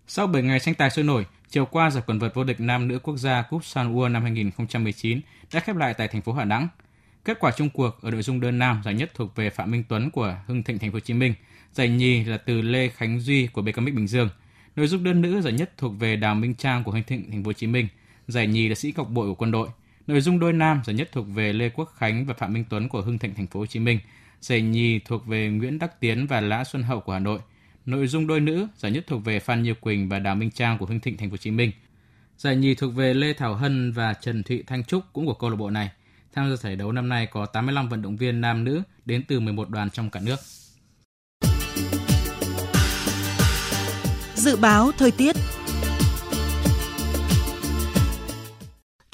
[0.07, 2.87] Sau 7 ngày tranh tài sôi nổi, chiều qua giải quần vợt vô địch nam
[2.87, 5.21] nữ quốc gia Cúp San World năm 2019
[5.53, 6.67] đã khép lại tại thành phố Hà Nẵng.
[7.25, 9.83] Kết quả chung cuộc ở nội dung đơn nam giải nhất thuộc về Phạm Minh
[9.89, 11.33] Tuấn của Hưng Thịnh Thành phố Hồ Chí Minh,
[11.71, 14.29] giải nhì là từ Lê Khánh Duy của BKM Bình Dương.
[14.75, 17.43] Nội dung đơn nữ giải nhất thuộc về Đào Minh Trang của Hưng Thịnh Thành
[17.43, 17.87] phố Hồ Chí Minh,
[18.27, 19.69] giải nhì là Sĩ Cọc Bội của Quân đội.
[20.07, 22.89] Nội dung đôi nam giải nhất thuộc về Lê Quốc Khánh và Phạm Minh Tuấn
[22.89, 23.99] của Hưng Thịnh, Thành phố Hồ Chí Minh.
[24.41, 27.39] Giải nhì thuộc về Nguyễn Đắc Tiến và Lã Xuân Hậu của Hà Nội.
[27.85, 30.77] Nội dung đôi nữ giải nhất thuộc về Phan Như Quỳnh và Đào Minh Trang
[30.77, 31.71] của Hưng Thịnh, Thành phố Hồ Chí Minh.
[32.37, 35.49] Giải nhì thuộc về Lê Thảo Hân và Trần Thị Thanh Trúc cũng của câu
[35.49, 35.91] lạc bộ này.
[36.33, 39.39] Tham gia giải đấu năm nay có 85 vận động viên nam nữ đến từ
[39.39, 40.39] 11 đoàn trong cả nước.
[44.35, 45.35] Dự báo thời tiết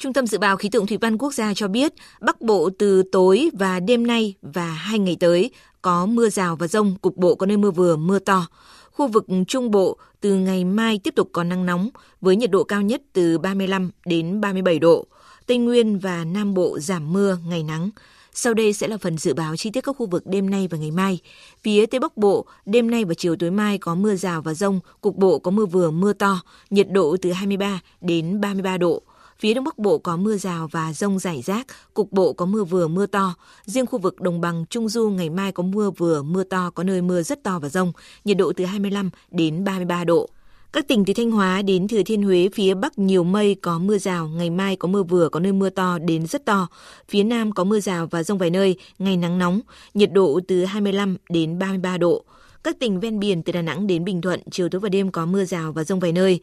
[0.00, 3.02] Trung tâm Dự báo Khí tượng Thủy văn Quốc gia cho biết, Bắc Bộ từ
[3.12, 5.50] tối và đêm nay và hai ngày tới
[5.82, 8.46] có mưa rào và rông, cục bộ có nơi mưa vừa, mưa to.
[8.92, 11.90] Khu vực Trung Bộ từ ngày mai tiếp tục có nắng nóng
[12.20, 15.06] với nhiệt độ cao nhất từ 35 đến 37 độ.
[15.46, 17.90] Tây Nguyên và Nam Bộ giảm mưa, ngày nắng.
[18.32, 20.78] Sau đây sẽ là phần dự báo chi tiết các khu vực đêm nay và
[20.78, 21.18] ngày mai.
[21.62, 24.80] Phía Tây Bắc Bộ, đêm nay và chiều tối mai có mưa rào và rông,
[25.00, 26.40] cục bộ có mưa vừa, mưa to,
[26.70, 29.02] nhiệt độ từ 23 đến 33 độ.
[29.40, 32.64] Phía Đông Bắc Bộ có mưa rào và rông rải rác, cục bộ có mưa
[32.64, 33.34] vừa mưa to.
[33.64, 36.82] Riêng khu vực đồng bằng Trung Du ngày mai có mưa vừa mưa to, có
[36.82, 37.92] nơi mưa rất to và rông,
[38.24, 40.28] nhiệt độ từ 25 đến 33 độ.
[40.72, 43.98] Các tỉnh từ Thanh Hóa đến Thừa Thiên Huế phía Bắc nhiều mây có mưa
[43.98, 46.68] rào, ngày mai có mưa vừa có nơi mưa to đến rất to.
[47.08, 49.60] Phía Nam có mưa rào và rông vài nơi, ngày nắng nóng,
[49.94, 52.24] nhiệt độ từ 25 đến 33 độ.
[52.64, 55.26] Các tỉnh ven biển từ Đà Nẵng đến Bình Thuận, chiều tối và đêm có
[55.26, 56.40] mưa rào và rông vài nơi.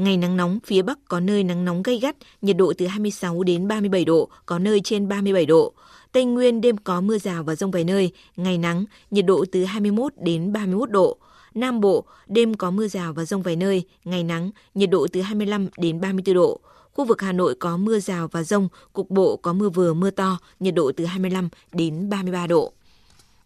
[0.00, 3.42] Ngày nắng nóng, phía Bắc có nơi nắng nóng gay gắt, nhiệt độ từ 26
[3.42, 5.72] đến 37 độ, có nơi trên 37 độ.
[6.12, 9.64] Tây Nguyên đêm có mưa rào và rông vài nơi, ngày nắng, nhiệt độ từ
[9.64, 11.16] 21 đến 31 độ.
[11.54, 15.20] Nam Bộ, đêm có mưa rào và rông vài nơi, ngày nắng, nhiệt độ từ
[15.20, 16.60] 25 đến 34 độ.
[16.92, 20.10] Khu vực Hà Nội có mưa rào và rông, cục bộ có mưa vừa mưa
[20.10, 22.72] to, nhiệt độ từ 25 đến 33 độ.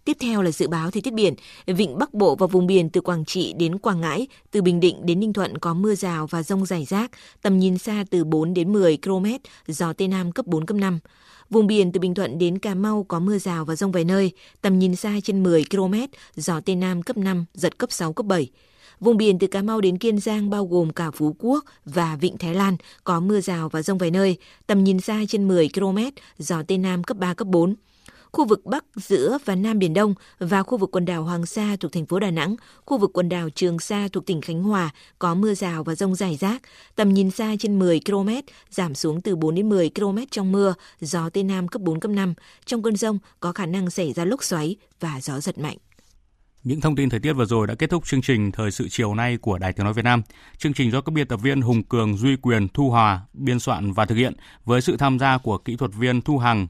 [0.05, 1.35] Tiếp theo là dự báo thời tiết biển.
[1.67, 5.07] Vịnh Bắc Bộ và vùng biển từ Quảng Trị đến Quảng Ngãi, từ Bình Định
[5.07, 7.11] đến Ninh Thuận có mưa rào và rông rải rác,
[7.43, 9.27] tầm nhìn xa từ 4 đến 10 km,
[9.67, 10.99] gió Tây Nam cấp 4, cấp 5.
[11.51, 14.33] Vùng biển từ Bình Thuận đến Cà Mau có mưa rào và rông vài nơi,
[14.61, 15.95] tầm nhìn xa trên 10 km,
[16.37, 18.51] gió Tây Nam cấp 5, giật cấp 6, cấp 7.
[19.01, 22.39] Vùng biển từ Cà Mau đến Kiên Giang bao gồm cả Phú Quốc và Vịnh
[22.39, 24.37] Thái Lan có mưa rào và rông vài nơi,
[24.67, 25.99] tầm nhìn xa trên 10 km,
[26.39, 27.75] gió Tây Nam cấp 3, cấp 4
[28.35, 31.77] khu vực Bắc, giữa và Nam Biển Đông và khu vực quần đảo Hoàng Sa
[31.81, 34.91] thuộc thành phố Đà Nẵng, khu vực quần đảo Trường Sa thuộc tỉnh Khánh Hòa
[35.19, 36.63] có mưa rào và rông rải rác,
[36.97, 38.29] tầm nhìn xa trên 10 km,
[38.71, 42.11] giảm xuống từ 4 đến 10 km trong mưa, gió Tây Nam cấp 4, cấp
[42.11, 42.35] 5.
[42.65, 45.77] Trong cơn rông có khả năng xảy ra lốc xoáy và gió giật mạnh.
[46.65, 49.15] Những thông tin thời tiết vừa rồi đã kết thúc chương trình Thời sự chiều
[49.15, 50.23] nay của Đài Tiếng Nói Việt Nam.
[50.59, 53.93] Chương trình do các biên tập viên Hùng Cường, Duy Quyền, Thu Hòa biên soạn
[53.93, 56.67] và thực hiện với sự tham gia của kỹ thuật viên Thu Hằng,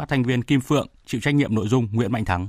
[0.00, 2.48] phát thanh viên Kim Phượng, chịu trách nhiệm nội dung Nguyễn Mạnh Thắng.